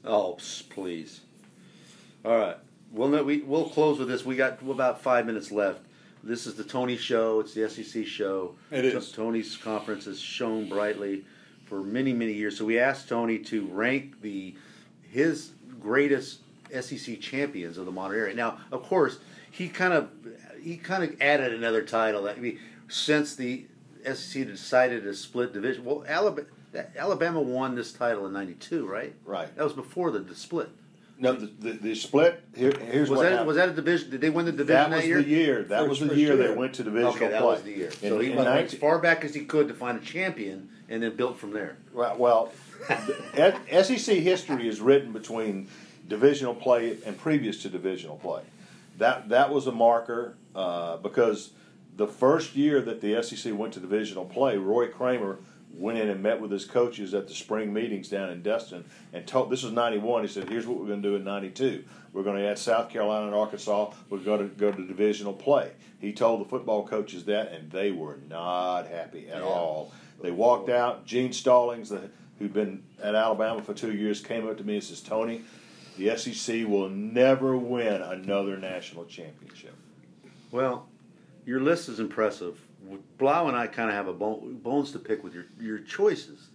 Oh, 0.04 0.38
please. 0.70 1.22
All 2.26 2.38
right. 2.38 2.58
Well, 2.92 3.08
no, 3.08 3.24
we 3.24 3.38
we'll 3.42 3.70
close 3.70 3.98
with 4.00 4.10
this. 4.10 4.26
We 4.26 4.36
got 4.36 4.62
about 4.62 5.02
five 5.02 5.26
minutes 5.26 5.52
left. 5.52 5.80
This 6.24 6.46
is 6.46 6.56
the 6.56 6.64
Tony 6.64 6.98
Show. 6.98 7.40
It's 7.40 7.54
the 7.54 7.70
SEC 7.70 8.06
show. 8.06 8.56
It 8.70 8.84
is. 8.86 9.12
Tony's 9.12 9.56
conference 9.58 10.06
has 10.06 10.20
shone 10.20 10.68
brightly 10.68 11.24
for 11.66 11.82
many 11.82 12.12
many 12.14 12.34
years. 12.34 12.58
So 12.58 12.66
we 12.66 12.78
asked 12.78 13.08
Tony 13.08 13.40
to 13.40 13.66
rank 13.68 14.22
the 14.22 14.54
his 15.10 15.52
greatest 15.80 16.40
SEC 16.78 17.20
champions 17.22 17.78
of 17.78 17.86
the 17.86 17.92
modern 17.92 18.18
era. 18.18 18.34
Now, 18.34 18.60
of 18.72 18.84
course, 18.84 19.20
he 19.52 19.70
kind 19.70 19.94
of 19.94 20.10
he 20.62 20.78
kind 20.78 21.04
of 21.04 21.22
added 21.22 21.54
another 21.54 21.84
title. 21.84 22.28
I 22.28 22.36
mean, 22.36 22.60
since 22.88 23.36
the 23.36 23.66
SEC 24.06 24.48
decided 24.48 25.04
to 25.04 25.14
split 25.14 25.54
division, 25.54 25.86
well, 25.86 26.04
Alabama. 26.08 26.48
Alabama 26.98 27.42
won 27.42 27.76
this 27.76 27.92
title 27.92 28.26
in 28.26 28.32
'92, 28.32 28.88
right? 28.88 29.14
Right. 29.26 29.54
That 29.58 29.64
was 29.66 29.74
before 29.74 30.10
the, 30.10 30.20
the 30.20 30.36
split. 30.36 30.70
No, 31.20 31.34
the, 31.34 31.48
the, 31.48 31.72
the 31.74 31.96
split. 31.96 32.42
Here, 32.56 32.72
here's 32.90 33.10
Was 33.10 33.18
what 33.18 33.24
that 33.24 33.32
happened. 33.34 33.48
was 33.50 33.58
that 33.58 33.68
a 33.68 33.74
division? 33.74 34.10
Did 34.10 34.22
they 34.22 34.30
win 34.30 34.46
the 34.46 34.54
division 34.54 34.76
that 34.76 34.90
that, 34.92 34.96
was 34.96 35.06
year? 35.06 35.22
the 35.22 35.28
year. 35.30 35.64
That 35.64 35.80
First- 35.82 35.90
was 36.02 36.10
the 36.10 36.16
year 36.16 36.34
year. 36.36 36.48
they 36.48 36.54
went 36.56 36.74
to 36.76 36.84
divisional 36.84 37.14
Okay, 37.14 37.28
that 37.28 37.42
play. 37.42 37.52
was 37.54 37.64
the 37.64 37.72
year. 37.74 37.88
In- 38.02 38.10
so 38.10 38.20
he 38.20 38.32
in 38.32 38.38
went 38.38 38.48
19 38.48 38.66
as 38.66 38.74
far 38.76 39.00
back 39.00 39.26
as 39.26 39.36
he 39.36 39.44
could 39.44 39.68
to 39.68 39.74
find 39.74 40.02
a 40.02 40.02
champion, 40.02 40.70
and 40.88 41.04
then 41.04 41.14
built 41.18 41.38
from 41.38 41.52
there. 41.52 41.76
Right, 41.94 42.18
well, 42.18 42.54
SEC 43.36 44.16
history 44.18 44.68
is 44.68 44.80
written 44.82 45.12
between 45.12 45.68
divisional 46.08 46.56
play 46.56 46.98
and 47.06 47.18
previous 47.18 47.62
to 47.64 47.70
divisional 47.70 48.18
play. 48.18 48.44
That 48.98 49.30
that 49.30 49.52
was 49.52 49.68
a 49.68 49.72
marker 49.72 50.36
uh, 50.56 50.98
because 50.98 51.52
the 51.96 52.08
first 52.08 52.56
year 52.56 52.82
that 52.82 53.02
the 53.02 53.22
SEC 53.24 53.54
went 53.58 53.74
to 53.74 53.80
divisional 53.80 54.26
play, 54.26 54.58
Roy 54.58 54.88
Kramer 54.88 55.40
went 55.74 55.98
in 55.98 56.10
and 56.10 56.22
met 56.22 56.42
with 56.42 56.52
his 56.52 56.66
coaches 56.66 57.14
at 57.14 57.28
the 57.28 57.34
spring 57.34 57.72
meetings 57.74 58.10
down 58.10 58.30
in 58.30 58.42
Destin 58.42 58.84
and 59.14 59.26
told 59.26 59.50
this 59.50 59.64
was 59.64 59.72
'91. 59.72 60.22
He 60.24 60.28
said, 60.28 60.50
"Here's 60.50 60.68
what 60.68 60.78
we're 60.80 60.88
going 60.88 61.02
to 61.02 61.10
do 61.10 61.16
in 61.16 61.24
'92. 61.24 61.84
We're 62.14 62.24
going 62.24 62.38
to 62.38 62.48
add 62.48 62.60
South 62.60 62.90
Carolina 62.90 63.28
and 63.28 63.36
Arkansas. 63.36 63.94
We're 64.10 64.20
going 64.20 64.40
to 64.50 64.56
go 64.56 64.72
to 64.72 64.86
divisional 64.86 65.34
play." 65.34 65.72
He 66.00 66.12
told 66.14 66.42
the 66.42 66.46
football 66.50 66.86
coaches 66.88 67.26
that, 67.26 67.52
and 67.52 67.72
they 67.72 67.92
were 67.92 68.18
not 68.28 68.88
happy 68.88 69.30
at 69.30 69.38
Yeah. 69.38 69.44
all. 69.44 69.94
They 70.22 70.32
walked 70.32 70.70
out. 70.70 71.06
Gene 71.06 71.32
Stallings, 71.32 71.90
the, 71.90 72.10
who'd 72.40 72.54
been 72.54 72.84
at 73.02 73.16
Alabama 73.16 73.62
for 73.62 73.74
two 73.74 73.94
years, 73.94 74.20
came 74.20 74.48
up 74.48 74.58
to 74.58 74.64
me 74.64 74.76
and 74.76 74.84
says, 74.84 75.00
"Tony, 75.02 75.42
the 75.98 76.16
SEC 76.18 76.68
will 76.68 76.90
never 76.90 77.58
win 77.58 78.02
another 78.02 78.58
national 78.58 79.06
championship." 79.06 79.76
Well, 80.52 80.88
your 81.46 81.60
list 81.60 81.90
is 81.90 82.00
impressive. 82.00 82.60
Blau 83.18 83.48
and 83.48 83.56
I 83.56 83.68
kind 83.68 83.90
of 83.90 83.96
have 83.96 84.08
a 84.08 84.14
bone, 84.14 84.60
bones 84.64 84.92
to 84.94 85.00
pick 85.00 85.24
with 85.24 85.34
your 85.34 85.46
your 85.60 85.80
choices. 85.80 86.48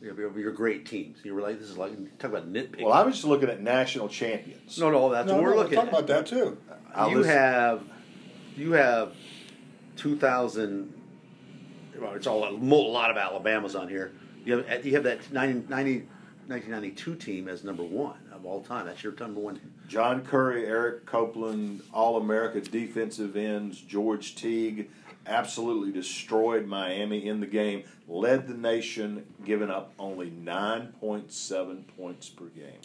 Your, 0.00 0.38
your 0.38 0.52
great 0.52 0.86
teams. 0.86 1.18
You 1.24 1.34
were 1.34 1.40
like, 1.40 1.58
this 1.58 1.68
is 1.68 1.76
like 1.76 1.92
talk 2.20 2.30
about 2.30 2.52
nitpicking. 2.52 2.84
Well, 2.84 2.92
I 2.92 3.02
was 3.02 3.16
just 3.16 3.26
looking 3.26 3.48
at 3.48 3.60
national 3.60 4.08
champions. 4.08 4.78
no, 4.78 4.92
no, 4.92 5.10
that's 5.10 5.26
no, 5.26 5.34
what 5.34 5.42
we're 5.42 5.50
no, 5.50 5.56
looking 5.56 5.74
talking 5.74 5.88
at. 5.88 6.04
about 6.04 6.06
that 6.06 6.26
too. 6.26 6.56
I'll 6.94 7.10
you 7.10 7.16
listen- 7.18 7.32
have 7.32 7.82
you 8.56 8.72
have 8.72 9.12
2000 9.96 10.94
well, 12.00 12.14
it's 12.14 12.26
all 12.28 12.48
a 12.48 12.50
lot 12.50 13.10
of 13.10 13.16
alabama's 13.16 13.74
on 13.74 13.88
here 13.88 14.12
you 14.44 14.62
have 14.62 14.86
you 14.86 14.94
have 14.94 15.04
that 15.04 15.32
90, 15.32 15.68
90 15.68 16.06
1992 16.48 17.14
team 17.16 17.48
as 17.48 17.62
number 17.62 17.82
one 17.82 18.18
of 18.32 18.46
all 18.46 18.62
time 18.62 18.86
that's 18.86 19.02
your 19.02 19.14
number 19.20 19.40
one 19.40 19.60
John 19.88 20.22
Curry, 20.22 20.66
Eric 20.66 21.06
Copeland, 21.06 21.82
All 21.94 22.18
America 22.18 22.60
defensive 22.60 23.36
ends, 23.36 23.80
George 23.80 24.34
Teague, 24.34 24.90
absolutely 25.26 25.92
destroyed 25.92 26.66
Miami 26.66 27.26
in 27.26 27.40
the 27.40 27.46
game, 27.46 27.84
led 28.06 28.46
the 28.48 28.54
nation, 28.54 29.24
giving 29.46 29.70
up 29.70 29.92
only 29.98 30.30
9.7 30.30 31.84
points 31.96 32.28
per 32.28 32.44
game. 32.46 32.80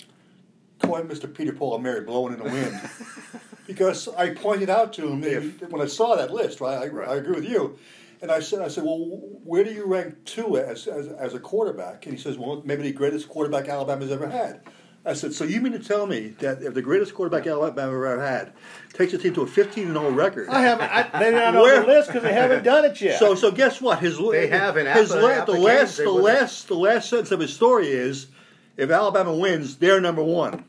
Call 0.79 1.01
Mr. 1.01 1.33
Peter 1.33 1.51
Paul 1.53 1.75
and 1.75 1.83
Mary 1.83 2.01
blowing 2.01 2.33
in 2.33 2.39
the 2.39 2.45
wind. 2.45 2.79
because 3.67 4.07
I 4.09 4.33
pointed 4.33 4.69
out 4.69 4.93
to 4.93 5.07
him 5.07 5.21
when 5.69 5.81
I 5.81 5.87
saw 5.87 6.15
that 6.15 6.31
list, 6.31 6.61
right? 6.61 6.83
I, 6.83 6.87
Right. 6.87 7.07
I 7.09 7.15
agree 7.15 7.35
with 7.35 7.49
you. 7.49 7.77
And 8.23 8.31
I 8.31 8.39
said, 8.39 8.61
I 8.61 8.69
said, 8.69 8.85
well, 8.85 8.99
where 9.43 9.65
do 9.65 9.73
you 9.73 9.85
rank 9.85 10.23
Tua 10.23 10.65
as, 10.65 10.87
as, 10.87 11.09
as 11.09 11.33
a 11.33 11.41
quarterback? 11.41 12.05
And 12.05 12.15
he 12.15 12.21
says, 12.21 12.37
well, 12.37 12.61
maybe 12.63 12.83
the 12.83 12.93
greatest 12.93 13.27
quarterback 13.27 13.67
Alabama's 13.67 14.11
ever 14.11 14.29
had. 14.29 14.61
I 15.05 15.11
said, 15.11 15.33
so 15.33 15.43
you 15.43 15.59
mean 15.59 15.73
to 15.73 15.79
tell 15.79 16.07
me 16.07 16.29
that 16.39 16.63
if 16.63 16.73
the 16.73 16.81
greatest 16.81 17.13
quarterback 17.13 17.45
Alabama 17.45 17.91
ever 17.91 18.25
had 18.25 18.53
takes 18.93 19.11
the 19.11 19.17
team 19.17 19.33
to 19.33 19.41
a 19.41 19.45
15 19.47 19.87
0 19.87 20.11
record? 20.11 20.47
I 20.47 20.61
haven't. 20.61 20.89
I, 20.89 21.19
they're 21.19 21.33
not 21.33 21.53
Where- 21.61 21.81
on 21.81 21.85
the 21.85 21.87
list 21.93 22.07
because 22.07 22.23
they 22.23 22.31
haven't 22.31 22.63
done 22.63 22.85
it 22.85 23.01
yet. 23.01 23.19
So, 23.19 23.35
so 23.35 23.51
guess 23.51 23.81
what? 23.81 23.99
His 23.99 24.17
They 24.17 24.47
have 24.47 24.77
in 24.77 24.85
his 24.85 25.11
app- 25.11 25.19
the 25.19 25.27
applications, 25.27 25.65
last 25.65 25.97
the 25.97 26.11
last 26.11 26.67
the 26.69 26.75
last 26.75 27.09
sentence 27.09 27.31
of 27.31 27.41
his 27.41 27.53
story 27.53 27.89
is, 27.89 28.27
if 28.77 28.89
Alabama 28.89 29.35
wins, 29.35 29.75
they're 29.75 29.99
number 29.99 30.23
one. 30.23 30.63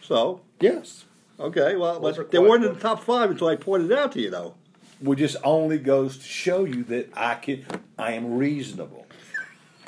So 0.00 0.40
yes, 0.60 1.04
okay, 1.38 1.76
well, 1.76 2.00
Those 2.00 2.16
but 2.16 2.30
they 2.30 2.38
weren't 2.38 2.64
in 2.64 2.72
the 2.72 2.80
top 2.80 3.02
five 3.04 3.30
until 3.30 3.48
I 3.48 3.56
pointed 3.56 3.90
it 3.90 3.98
out 3.98 4.12
to 4.12 4.20
you, 4.22 4.30
though. 4.30 4.54
Which 5.00 5.18
just 5.20 5.36
only 5.44 5.78
goes 5.78 6.18
to 6.18 6.24
show 6.24 6.64
you 6.64 6.82
that 6.84 7.10
I 7.14 7.34
can. 7.36 7.64
I 7.98 8.12
am 8.12 8.36
reasonable. 8.38 9.06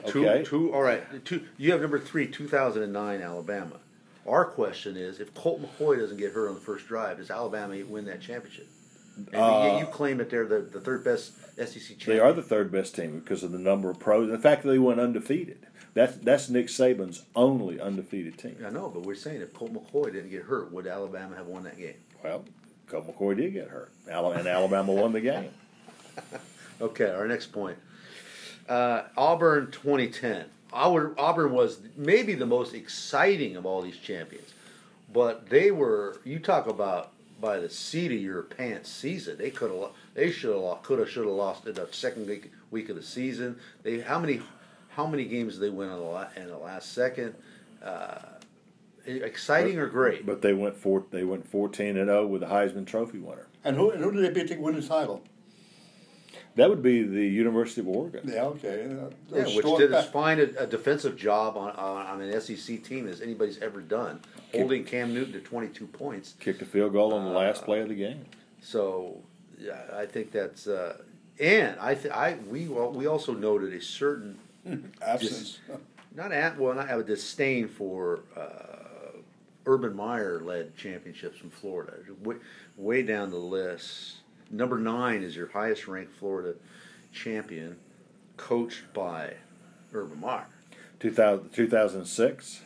two 0.06 0.26
Okay. 0.28 0.44
two 0.44 0.72
all 0.72 0.82
right 0.82 1.24
two 1.26 1.44
you 1.58 1.72
have 1.72 1.80
number 1.82 1.98
three 1.98 2.26
2009 2.26 3.20
alabama 3.20 3.76
our 4.26 4.46
question 4.46 4.96
is 4.96 5.20
if 5.20 5.34
colt 5.34 5.60
mccoy 5.60 5.98
doesn't 5.98 6.16
get 6.16 6.32
hurt 6.32 6.48
on 6.48 6.54
the 6.54 6.60
first 6.60 6.86
drive 6.88 7.18
does 7.18 7.30
alabama 7.30 7.76
win 7.86 8.06
that 8.06 8.20
championship 8.22 8.66
and 9.16 9.28
yet 9.34 9.40
uh, 9.42 9.78
you 9.78 9.84
claim 9.84 10.16
that 10.16 10.30
they're 10.30 10.46
the, 10.46 10.60
the 10.60 10.80
third 10.80 11.04
best 11.04 11.32
sec 11.56 11.68
champion 11.98 11.98
They 12.16 12.18
are 12.18 12.32
the 12.32 12.42
third 12.42 12.72
best 12.72 12.94
team 12.94 13.18
because 13.20 13.42
of 13.42 13.52
the 13.52 13.58
number 13.58 13.90
of 13.90 13.98
pros 13.98 14.24
and 14.24 14.32
the 14.32 14.38
fact 14.42 14.62
that 14.62 14.70
they 14.70 14.78
went 14.78 14.98
undefeated. 15.00 15.66
That's 15.92 16.16
that's 16.16 16.48
Nick 16.48 16.68
Saban's 16.68 17.26
only 17.36 17.78
undefeated 17.78 18.38
team. 18.38 18.56
I 18.64 18.70
know, 18.70 18.88
but 18.88 19.02
we're 19.02 19.16
saying 19.16 19.42
if 19.42 19.52
Colt 19.52 19.74
McCoy 19.74 20.12
didn't 20.12 20.30
get 20.30 20.44
hurt, 20.44 20.72
would 20.72 20.86
Alabama 20.86 21.36
have 21.36 21.46
won 21.48 21.64
that 21.64 21.76
game? 21.76 21.96
Well, 22.24 22.44
Colt 22.90 23.06
McCoy 23.06 23.36
did 23.36 23.52
get 23.52 23.68
hurt, 23.68 23.90
and 24.06 24.46
Alabama 24.48 24.92
won 24.92 25.12
the 25.12 25.20
game. 25.20 25.50
Okay, 26.80 27.10
our 27.10 27.28
next 27.28 27.52
point. 27.52 27.76
Uh, 28.66 29.02
Auburn 29.16 29.70
2010. 29.70 30.46
Auburn, 30.72 31.14
Auburn 31.18 31.52
was 31.52 31.78
maybe 31.94 32.34
the 32.34 32.46
most 32.46 32.72
exciting 32.72 33.56
of 33.56 33.66
all 33.66 33.82
these 33.82 33.98
champions, 33.98 34.48
but 35.12 35.50
they 35.50 35.70
were. 35.70 36.20
You 36.24 36.38
talk 36.38 36.66
about 36.68 37.10
by 37.40 37.58
the 37.58 37.68
seat 37.68 38.12
of 38.12 38.20
your 38.20 38.42
pants 38.42 38.88
season. 38.90 39.36
They 39.36 39.50
could 39.50 39.70
have. 39.70 39.90
They 40.14 40.30
should 40.30 40.54
have. 40.54 40.82
Could 40.82 41.00
have. 41.00 41.10
Should 41.10 41.26
have 41.26 41.34
lost 41.34 41.66
in 41.66 41.74
the 41.74 41.86
second 41.90 42.26
week, 42.26 42.50
week 42.70 42.88
of 42.88 42.96
the 42.96 43.02
season. 43.02 43.58
They 43.82 44.00
how 44.00 44.18
many 44.18 44.40
how 44.90 45.06
many 45.06 45.24
games 45.24 45.54
did 45.54 45.62
they 45.62 45.70
win 45.70 45.90
in 45.90 45.98
the, 45.98 46.28
in 46.36 46.48
the 46.48 46.56
last 46.56 46.92
second? 46.92 47.34
Uh, 47.82 48.20
exciting 49.16 49.78
or 49.78 49.86
great? 49.86 50.24
But 50.26 50.42
they 50.42 50.52
went 50.54 50.76
four. 50.76 51.04
They 51.10 51.24
went 51.24 51.46
fourteen 51.48 51.96
and 51.96 52.06
zero 52.08 52.26
with 52.26 52.40
the 52.42 52.46
Heisman 52.48 52.86
Trophy 52.86 53.18
winner. 53.18 53.46
And 53.64 53.76
who, 53.76 53.90
and 53.90 54.02
who 54.02 54.10
did 54.12 54.24
they 54.24 54.40
beat 54.40 54.48
to 54.48 54.56
win 54.56 54.74
the 54.74 54.82
title? 54.82 55.22
That 56.56 56.68
would 56.68 56.82
be 56.82 57.02
the 57.02 57.26
University 57.26 57.80
of 57.80 57.88
Oregon. 57.88 58.22
Yeah, 58.24 58.42
okay. 58.46 58.84
Uh, 58.84 59.10
Yeah, 59.36 59.44
which 59.56 59.64
did 59.78 59.92
as 59.94 60.06
fine 60.06 60.40
a, 60.40 60.62
a 60.62 60.66
defensive 60.66 61.16
job 61.16 61.56
on, 61.56 61.70
on, 61.70 62.06
on 62.06 62.20
an 62.20 62.40
SEC 62.40 62.82
team 62.82 63.06
as 63.06 63.20
anybody's 63.20 63.58
ever 63.58 63.80
done, 63.80 64.20
holding 64.52 64.84
Cam 64.84 65.14
Newton 65.14 65.32
to 65.34 65.40
22 65.40 65.86
points. 65.86 66.34
Kicked 66.40 66.60
a 66.60 66.64
field 66.64 66.92
goal 66.92 67.14
on 67.14 67.24
the 67.24 67.30
Uh, 67.30 67.34
last 67.38 67.64
play 67.64 67.80
of 67.80 67.88
the 67.88 67.94
game. 67.94 68.24
So, 68.60 69.22
yeah, 69.58 69.80
I 69.94 70.06
think 70.06 70.32
that's 70.32 70.66
uh, 70.66 70.96
and 71.38 71.78
I 71.80 71.94
th- 71.94 72.12
I 72.12 72.36
we 72.48 72.66
we 72.68 73.06
also 73.06 73.32
noted 73.32 73.72
a 73.72 73.80
certain 73.80 74.38
absence. 75.02 75.60
not 76.14 76.32
at 76.32 76.58
well 76.58 76.74
not 76.74 76.88
have 76.88 77.00
a 77.00 77.04
disdain 77.04 77.68
for 77.68 78.20
uh, 78.36 78.69
Urban 79.66 79.94
Meyer 79.94 80.40
led 80.40 80.76
championships 80.76 81.38
from 81.38 81.50
Florida. 81.50 81.92
Way, 82.22 82.36
way 82.76 83.02
down 83.02 83.30
the 83.30 83.36
list, 83.36 84.16
number 84.50 84.78
nine 84.78 85.22
is 85.22 85.36
your 85.36 85.48
highest 85.48 85.86
ranked 85.86 86.14
Florida 86.16 86.54
champion, 87.12 87.76
coached 88.36 88.92
by 88.94 89.34
Urban 89.92 90.20
Meyer. 90.20 90.46
2000, 91.00 91.50
2006 91.50 92.60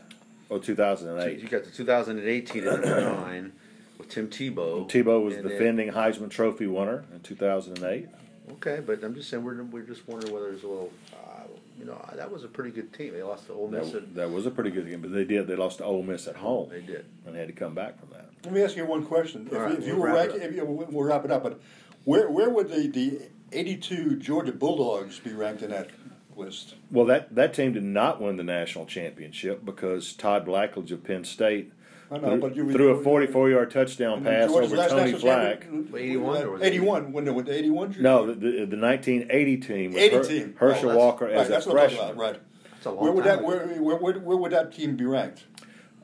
or 0.48 0.58
2008? 0.58 1.38
You 1.40 1.48
got 1.48 1.64
the 1.64 1.70
2018 1.70 2.66
at 2.66 2.80
number 2.80 3.00
nine 3.00 3.52
with 3.98 4.08
Tim 4.08 4.28
Tebow. 4.28 4.88
Tebow 4.90 5.24
was 5.24 5.34
And 5.36 5.44
then- 5.44 5.52
defending 5.52 5.90
Heisman 5.92 6.30
Trophy 6.30 6.66
winner 6.66 7.04
in 7.12 7.20
2008. 7.20 8.08
Okay, 8.52 8.80
but 8.84 9.02
I'm 9.02 9.14
just 9.14 9.30
saying 9.30 9.42
we're 9.42 9.62
we're 9.64 9.82
just 9.82 10.06
wondering 10.06 10.32
whether 10.32 10.50
there's 10.50 10.64
a 10.64 10.68
little, 10.68 10.92
uh, 11.14 11.43
you 11.78 11.84
know, 11.84 11.98
that 12.14 12.30
was 12.30 12.44
a 12.44 12.48
pretty 12.48 12.70
good 12.70 12.92
team. 12.92 13.12
They 13.12 13.22
lost 13.22 13.46
to 13.46 13.52
Ole 13.52 13.68
Miss. 13.68 13.88
at, 13.88 13.92
That, 13.92 14.14
that 14.14 14.30
was 14.30 14.46
a 14.46 14.50
pretty 14.50 14.70
good 14.70 14.86
game, 14.88 15.00
but 15.00 15.12
they 15.12 15.24
did. 15.24 15.46
They 15.46 15.56
lost 15.56 15.78
to 15.78 15.84
Ole 15.84 16.02
Miss 16.02 16.26
at 16.28 16.36
home 16.36 16.68
they 16.70 16.80
did. 16.80 17.06
and 17.26 17.34
they 17.34 17.40
had 17.40 17.48
to 17.48 17.54
come 17.54 17.74
back 17.74 17.98
from 17.98 18.10
that. 18.10 18.30
Let 18.44 18.52
me 18.52 18.62
ask 18.62 18.76
you 18.76 18.84
one 18.86 19.04
question. 19.04 19.46
If, 19.50 19.54
All 19.56 19.60
right, 19.64 19.78
if 19.78 19.86
you 19.86 19.94
we'll 19.94 20.02
were 20.02 20.12
wrap 20.12 20.26
it 20.26 20.30
ranking, 20.32 20.42
if 20.48 20.54
you, 20.56 20.64
we'll 20.64 21.04
wrap 21.04 21.24
it 21.24 21.30
up. 21.30 21.42
But 21.42 21.60
where 22.04 22.30
where 22.30 22.50
would 22.50 22.68
the, 22.68 22.86
the 22.88 23.22
82 23.52 24.16
Georgia 24.16 24.52
Bulldogs 24.52 25.18
be 25.18 25.32
ranked 25.32 25.62
in 25.62 25.70
that 25.70 25.90
list? 26.36 26.74
Well, 26.90 27.06
that, 27.06 27.34
that 27.34 27.54
team 27.54 27.72
did 27.72 27.84
not 27.84 28.20
win 28.20 28.36
the 28.36 28.42
national 28.44 28.86
championship 28.86 29.64
because 29.64 30.12
Todd 30.12 30.46
Blackledge 30.46 30.90
of 30.90 31.04
Penn 31.04 31.24
State 31.24 31.72
I 32.14 32.18
know, 32.18 32.28
threw, 32.30 32.40
but 32.40 32.56
you 32.56 32.72
threw 32.72 32.88
a 32.90 33.02
44 33.02 33.50
yard 33.50 33.70
touchdown 33.70 34.22
pass 34.24 34.48
Georgia's 34.50 34.72
over 34.72 34.88
Tony 34.88 35.12
national 35.12 35.20
Flack. 35.20 35.66
81 35.96 36.42
or 36.42 36.50
was 36.52 36.62
it 36.62 36.66
81. 36.66 37.12
When 37.12 37.24
they 37.24 37.30
went 37.30 37.46
to 37.48 37.54
81? 37.54 37.96
No, 38.00 38.26
the, 38.26 38.34
the, 38.34 38.50
the 38.66 38.76
1980 38.76 39.56
team 39.58 39.92
with 39.92 40.02
80 40.02 40.16
Her- 40.16 40.24
team. 40.24 40.54
Herschel 40.58 40.84
Oh, 40.84 40.88
that's- 40.88 40.96
Walker 40.98 41.24
right, 41.26 41.34
as 41.34 41.48
that's 41.48 41.66
a 41.66 41.68
what 41.70 41.78
I'm 41.78 41.82
talking 41.90 41.96
freshman. 41.98 42.14
about. 42.16 42.32
Right. 42.32 42.40
It's 42.76 42.86
a 42.86 42.90
long 42.90 43.02
Where 43.04 43.12
would 43.12 43.24
time 43.24 43.36
that 43.38 43.44
where, 43.44 43.66
where, 43.82 43.96
where, 43.96 44.18
where 44.20 44.36
would 44.36 44.52
that 44.52 44.72
team 44.72 44.96
be 44.96 45.04
ranked? 45.04 45.44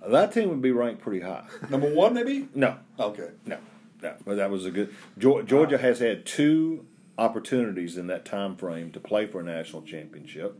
That 0.07 0.33
team 0.33 0.49
would 0.49 0.63
be 0.63 0.73
ranked 0.73 1.03
pretty 1.03 1.21
high. 1.21 1.45
Number 1.69 1.93
one, 1.95 2.15
maybe. 2.15 2.49
No, 2.55 2.79
Okay. 2.99 3.29
no, 3.47 3.59
no. 4.03 4.15
But 4.25 4.37
that 4.37 4.51
was 4.51 4.65
a 4.65 4.71
good. 4.71 4.95
Geor- 5.19 5.45
Georgia 5.45 5.77
has 5.79 5.99
had 5.99 6.25
two 6.25 6.87
opportunities 7.19 7.99
in 7.99 8.07
that 8.07 8.25
time 8.25 8.57
frame 8.57 8.91
to 8.93 9.01
play 9.01 9.27
for 9.27 9.41
a 9.41 9.45
national 9.45 9.83
championship, 9.83 10.59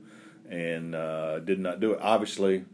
and 0.51 0.95
uh, 0.95 1.39
did 1.39 1.59
not 1.59 1.81
do 1.81 1.93
it. 1.93 1.99
Obviously, 2.03 2.67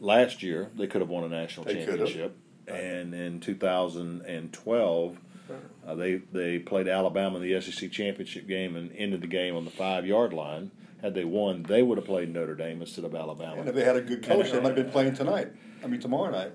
last 0.00 0.42
year 0.42 0.70
they 0.76 0.86
could 0.86 1.00
have 1.00 1.10
won 1.10 1.24
a 1.24 1.28
national 1.28 1.64
They 1.66 1.84
could 1.84 1.98
have. 2.00 2.08
championship, 2.08 2.36
and 2.68 3.14
in 3.14 3.40
2012. 3.40 5.18
Uh, 5.86 5.94
they 5.94 6.16
they 6.32 6.58
played 6.58 6.88
Alabama 6.88 7.36
in 7.38 7.42
the 7.42 7.60
SEC 7.60 7.92
championship 7.92 8.48
game 8.48 8.74
and 8.74 8.90
ended 8.96 9.20
the 9.20 9.28
game 9.28 9.54
on 9.54 9.64
the 9.64 9.70
five 9.70 10.04
yard 10.04 10.32
line. 10.32 10.72
Had 11.00 11.14
they 11.14 11.24
won, 11.24 11.62
they 11.62 11.82
would 11.82 11.98
have 11.98 12.06
played 12.06 12.32
Notre 12.34 12.56
Dame 12.56 12.80
instead 12.80 13.04
of 13.04 13.14
Alabama. 13.14 13.60
And 13.60 13.68
if 13.68 13.74
they 13.76 13.84
had 13.84 13.94
a 13.94 14.00
good 14.00 14.24
coach, 14.24 14.50
they 14.50 14.58
might 14.58 14.76
have 14.76 14.86
been 14.86 14.90
playing 14.90 15.14
tonight. 15.14 15.48
I 15.84 15.86
mean, 15.86 16.00
tomorrow 16.00 16.32
night. 16.32 16.52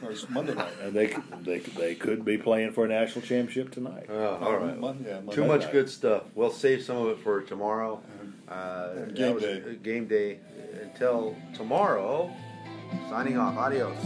Or 0.00 0.12
it's 0.12 0.28
Monday 0.30 0.54
night. 0.54 0.72
And 0.80 0.92
they 0.94 1.16
they 1.42 1.58
they 1.58 1.94
could 1.96 2.24
be 2.24 2.38
playing 2.38 2.70
for 2.72 2.84
a 2.84 2.88
national 2.88 3.22
championship 3.22 3.72
tonight. 3.72 4.06
Oh, 4.08 4.36
all 4.40 4.56
right. 4.58 4.78
Mon- 4.78 5.04
yeah, 5.04 5.14
Monday 5.16 5.34
Too 5.34 5.44
much 5.44 5.62
night. 5.62 5.72
good 5.72 5.90
stuff. 5.90 6.22
We'll 6.36 6.52
save 6.52 6.84
some 6.84 6.98
of 6.98 7.08
it 7.08 7.18
for 7.24 7.40
tomorrow. 7.42 8.00
Uh, 8.48 9.06
Game 9.06 9.38
day. 9.40 9.76
Game 9.82 10.06
day. 10.06 10.38
Until 10.80 11.34
tomorrow. 11.54 12.30
Signing 13.08 13.38
off. 13.38 13.56
Adios. 13.56 13.96